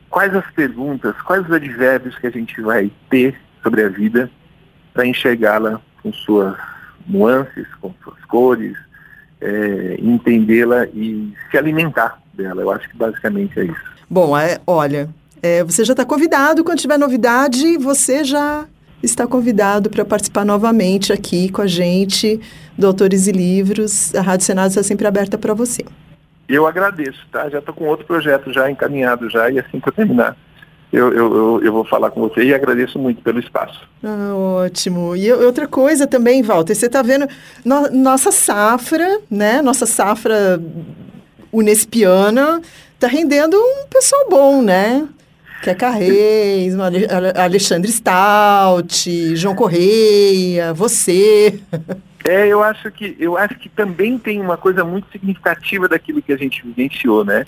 quais 0.10 0.36
as 0.36 0.46
perguntas, 0.52 1.16
quais 1.22 1.46
os 1.46 1.52
advérbios 1.52 2.18
que 2.20 2.28
a 2.28 2.30
gente 2.30 2.60
vai 2.60 2.92
ter 3.10 3.40
sobre 3.64 3.84
a 3.84 3.88
vida 3.88 4.30
para 4.94 5.08
enxergá-la 5.08 5.82
com 6.02 6.12
suas 6.14 6.58
nuances, 7.08 7.68
com 7.82 7.94
suas 8.04 8.24
cores, 8.26 8.76
é, 9.42 9.98
entendê-la 10.00 10.86
e 10.88 11.34
se 11.50 11.58
alimentar 11.58 12.20
dela. 12.34 12.62
Eu 12.62 12.72
acho 12.72 12.90
que 12.90 12.98
basicamente 12.98 13.60
é 13.60 13.66
isso. 13.66 13.88
Bom, 14.10 14.38
é, 14.38 14.60
olha, 14.66 15.10
é, 15.42 15.64
você 15.64 15.84
já 15.84 15.94
está 15.94 16.06
convidado. 16.06 16.64
Quando 16.64 16.80
tiver 16.80 16.98
novidade, 16.98 17.78
você 17.78 18.24
já 18.24 18.66
está 19.02 19.28
convidado 19.28 19.90
para 19.90 20.04
participar 20.04 20.46
novamente 20.46 21.14
aqui 21.14 21.50
com 21.50 21.62
a 21.62 21.68
gente 21.68 22.40
do 22.78 22.88
Autores 22.88 23.28
e 23.28 23.32
Livros. 23.32 24.14
A 24.16 24.22
Rádio 24.22 24.46
Senado 24.46 24.70
está 24.70 24.84
sempre 24.84 25.08
aberta 25.08 25.38
para 25.38 25.54
você. 25.54 25.84
Eu 26.48 26.66
agradeço, 26.66 27.20
tá? 27.32 27.50
Já 27.50 27.60
estou 27.60 27.74
com 27.74 27.86
outro 27.86 28.06
projeto 28.06 28.54
já 28.54 28.72
encaminhado 28.72 29.30
já 29.30 29.50
e 29.52 29.60
assim 29.60 29.80
que 29.80 29.90
eu 29.90 29.94
terminar 29.94 30.36
eu, 30.92 31.12
eu, 31.12 31.62
eu, 31.64 31.74
vou 31.74 31.84
falar 31.84 32.12
com 32.12 32.22
você 32.22 32.44
e 32.44 32.54
agradeço 32.54 32.98
muito 32.98 33.22
pelo 33.22 33.40
espaço. 33.40 33.88
Ah, 34.04 34.34
ótimo. 34.34 35.16
E 35.16 35.32
outra 35.32 35.68
coisa 35.68 36.08
também, 36.08 36.42
Walter, 36.42 36.74
você 36.74 36.86
está 36.86 37.02
vendo 37.02 37.28
no, 37.66 37.90
nossa 37.92 38.32
safra, 38.32 39.20
né? 39.30 39.62
Nossa 39.62 39.86
safra 39.86 40.62
unespiana 41.52 42.62
está 42.94 43.08
rendendo 43.08 43.58
um 43.58 43.88
pessoal 43.90 44.28
bom, 44.30 44.62
né? 44.62 45.08
Que 45.62 45.72
é 45.72 45.76
Carreis, 45.76 46.74
Alexandre 47.36 47.92
Stout, 47.92 49.36
João 49.36 49.56
Correia, 49.56 50.74
você. 50.74 51.60
É, 52.28 52.46
eu 52.46 52.62
acho 52.62 52.92
que 52.92 53.16
eu 53.18 53.38
acho 53.38 53.56
que 53.56 53.70
também 53.70 54.18
tem 54.18 54.42
uma 54.42 54.58
coisa 54.58 54.84
muito 54.84 55.10
significativa 55.14 55.88
daquilo 55.88 56.22
que 56.22 56.34
a 56.34 56.38
gente 56.38 56.62
vivenciou, 56.62 57.24
né? 57.24 57.46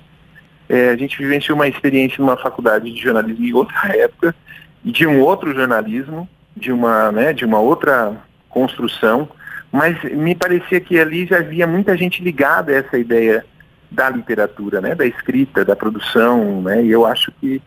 É, 0.70 0.92
a 0.92 0.96
gente 0.96 1.18
vivenciou 1.18 1.56
uma 1.58 1.68
experiência 1.68 2.18
numa 2.20 2.38
faculdade 2.38 2.94
de 2.94 3.02
jornalismo 3.02 3.44
em 3.44 3.54
outra 3.54 3.98
época, 3.98 4.36
de 4.86 5.08
um 5.08 5.20
outro 5.20 5.54
jornalismo, 5.54 6.30
de 6.56 6.72
uma, 6.72 7.12
né, 7.12 7.34
de 7.34 7.44
uma 7.44 7.60
outra 7.60 8.16
construção, 8.50 9.28
mas 9.72 10.02
me 10.04 10.36
parecia 10.36 10.80
que 10.80 11.00
ali 11.00 11.26
já 11.26 11.38
havia 11.38 11.66
muita 11.66 11.98
gente 11.98 12.24
ligada 12.24 12.72
a 12.72 12.76
essa 12.76 12.98
ideia 12.98 13.44
da 13.90 14.10
literatura, 14.10 14.80
né, 14.80 14.94
da 14.94 15.06
escrita, 15.06 15.66
da 15.66 15.76
produção, 15.76 16.62
né, 16.62 16.84
e 16.84 16.92
eu 16.92 17.06
acho 17.06 17.32
que, 17.40 17.62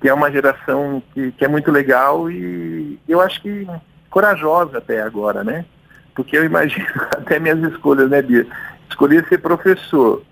que 0.00 0.08
é 0.08 0.14
uma 0.14 0.30
geração 0.32 1.02
que, 1.12 1.32
que 1.32 1.44
é 1.44 1.48
muito 1.48 1.70
legal 1.70 2.30
e 2.30 2.98
eu 3.06 3.20
acho 3.20 3.42
que 3.42 3.66
corajosa 4.08 4.78
até 4.78 5.02
agora, 5.02 5.44
né, 5.44 5.66
porque 6.14 6.36
eu 6.36 6.44
imagino 6.44 6.86
até 7.12 7.38
minhas 7.38 7.62
escolhas, 7.70 8.08
né, 8.08 8.22
Bia? 8.22 8.46
Escolher 8.88 9.26
ser 9.28 9.38
professor, 9.38 10.22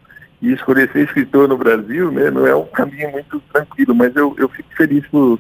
e 0.43 0.53
escolher 0.53 0.91
ser 0.93 1.05
escritor 1.05 1.49
no 1.49 1.57
Brasil, 1.57 2.11
né, 2.11 2.31
não 2.31 2.47
é 2.47 2.55
um 2.55 2.67
caminho 2.67 3.11
muito 3.11 3.41
tranquilo, 3.53 3.95
mas 3.95 4.15
eu, 4.15 4.35
eu 4.39 4.49
fico 4.49 4.69
feliz 4.77 5.07
por, 5.09 5.39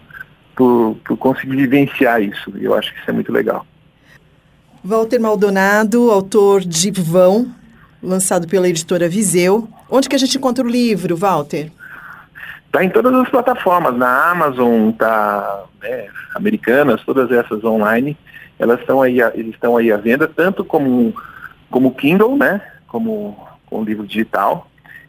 por, 0.57 0.97
por 1.05 1.17
conseguir 1.17 1.57
vivenciar 1.57 2.23
isso. 2.23 2.53
Eu 2.59 2.75
acho 2.75 2.93
que 2.93 3.01
isso 3.01 3.11
é 3.11 3.13
muito 3.13 3.33
legal. 3.33 3.67
Walter 4.83 5.19
Maldonado, 5.19 6.11
autor 6.11 6.61
de 6.61 6.91
Vão, 6.91 7.51
lançado 8.03 8.47
pela 8.47 8.69
editora 8.69 9.09
Viseu. 9.09 9.69
Onde 9.91 10.09
que 10.09 10.17
a 10.17 10.19
gente 10.19 10.37
encontra 10.37 10.65
o 10.65 10.69
livro, 10.69 11.17
Walter? 11.17 11.71
Está 12.67 12.85
em 12.85 12.91
todas 12.91 13.15
as 13.15 13.29
plataformas, 13.29 13.97
na 13.97 14.31
Amazon, 14.31 14.91
tá, 14.91 15.65
né, 15.81 16.09
americanas, 16.35 17.03
todas 17.05 17.31
essas 17.31 17.63
online, 17.63 18.17
elas 18.59 18.81
estão 18.81 19.01
aí, 19.01 19.21
eles 19.35 19.55
estão 19.55 19.77
aí 19.77 19.93
à 19.93 19.97
venda, 19.97 20.27
tanto 20.27 20.65
como, 20.65 21.15
como 21.71 21.95
Kindle, 21.95 22.37
né, 22.37 22.61
como, 22.89 23.39
como 23.67 23.85
livro 23.85 24.07
digital, 24.07 24.69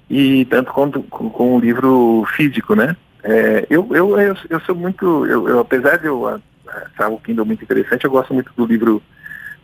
e 0.10 0.46
tanto 0.46 0.72
quanto 0.72 1.04
com, 1.04 1.30
com 1.30 1.56
o 1.56 1.60
livro 1.60 2.26
físico, 2.36 2.76
né? 2.76 2.96
É, 3.24 3.66
eu, 3.70 3.88
eu, 3.92 4.20
eu, 4.20 4.38
eu, 4.50 4.60
sou 4.62 4.76
muito, 4.76 5.26
eu, 5.26 5.50
eu, 5.50 5.60
apesar 5.60 5.98
de 5.98 6.06
eu 6.06 6.28
achar 6.68 7.10
o 7.10 7.20
Kindle 7.20 7.46
muito 7.46 7.64
interessante, 7.64 8.06
eu 8.06 8.12
gosto 8.12 8.34
muito 8.34 8.52
do 8.56 8.66
livro, 8.66 9.02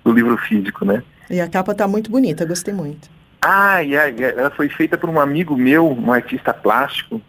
do 0.04 0.12
livro 0.12 0.36
físico, 0.38 0.84
né? 0.84 1.04
E 1.30 1.39
a 1.39 1.47
capa 1.47 1.71
está 1.71 1.88
muito 1.88 2.10
bonita, 2.10 2.43
gostei 2.43 2.73
muito. 2.73 3.08
Ah, 3.43 3.84
e 3.84 3.93
ela 3.95 4.51
foi 4.51 4.69
feita 4.69 4.97
por 4.97 5.10
um 5.10 5.19
amigo 5.19 5.56
meu, 5.56 5.88
um 5.88 6.12
artista 6.12 6.54
plástico, 6.54 7.21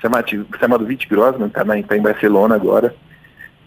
chamado, 0.00 0.46
chamado 0.58 0.86
Vit 0.86 1.08
Grossman, 1.08 1.48
está 1.48 1.64
tá 1.64 1.96
em 1.96 2.02
Barcelona 2.02 2.54
agora. 2.54 2.94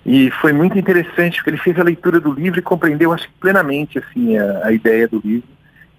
E 0.05 0.31
foi 0.31 0.51
muito 0.51 0.77
interessante, 0.77 1.37
porque 1.37 1.51
ele 1.51 1.57
fez 1.57 1.79
a 1.79 1.83
leitura 1.83 2.19
do 2.19 2.33
livro 2.33 2.59
e 2.59 2.63
compreendeu, 2.63 3.13
acho 3.13 3.27
que 3.27 3.33
plenamente, 3.39 3.99
assim, 3.99 4.37
a, 4.37 4.67
a 4.67 4.71
ideia 4.71 5.07
do 5.07 5.21
livro. 5.23 5.47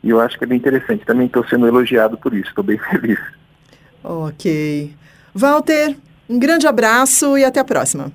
E 0.03 0.11
eu 0.11 0.21
acho 0.21 0.37
que 0.39 0.45
é 0.45 0.47
bem 0.47 0.59
interessante. 0.59 1.05
Também 1.05 1.27
estou 1.27 1.47
sendo 1.47 1.67
elogiado 1.67 2.17
por 2.17 2.35
isso, 2.35 2.49
estou 2.49 2.65
bem 2.65 2.79
feliz. 2.91 3.19
Ok. 4.03 4.95
Walter, 5.35 5.97
um 6.29 6.39
grande 6.39 6.67
abraço 6.67 7.39
e 7.39 7.45
até 7.45 7.61
a 7.61 7.65
próxima. 7.65 8.11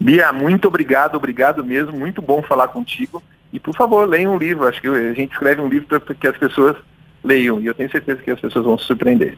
Bia, 0.00 0.32
muito 0.32 0.68
obrigado, 0.68 1.16
obrigado 1.16 1.64
mesmo. 1.64 1.92
Muito 1.98 2.22
bom 2.22 2.42
falar 2.42 2.68
contigo. 2.68 3.22
E, 3.52 3.60
por 3.60 3.74
favor, 3.76 4.08
leiam 4.08 4.34
um 4.34 4.38
livro. 4.38 4.66
Acho 4.66 4.80
que 4.80 4.88
a 4.88 5.12
gente 5.12 5.32
escreve 5.32 5.60
um 5.60 5.68
livro 5.68 6.00
para 6.00 6.14
que 6.14 6.26
as 6.26 6.36
pessoas 6.36 6.76
leiam. 7.22 7.60
E 7.60 7.66
eu 7.66 7.74
tenho 7.74 7.90
certeza 7.90 8.22
que 8.22 8.30
as 8.30 8.40
pessoas 8.40 8.64
vão 8.64 8.78
se 8.78 8.84
surpreender. 8.84 9.36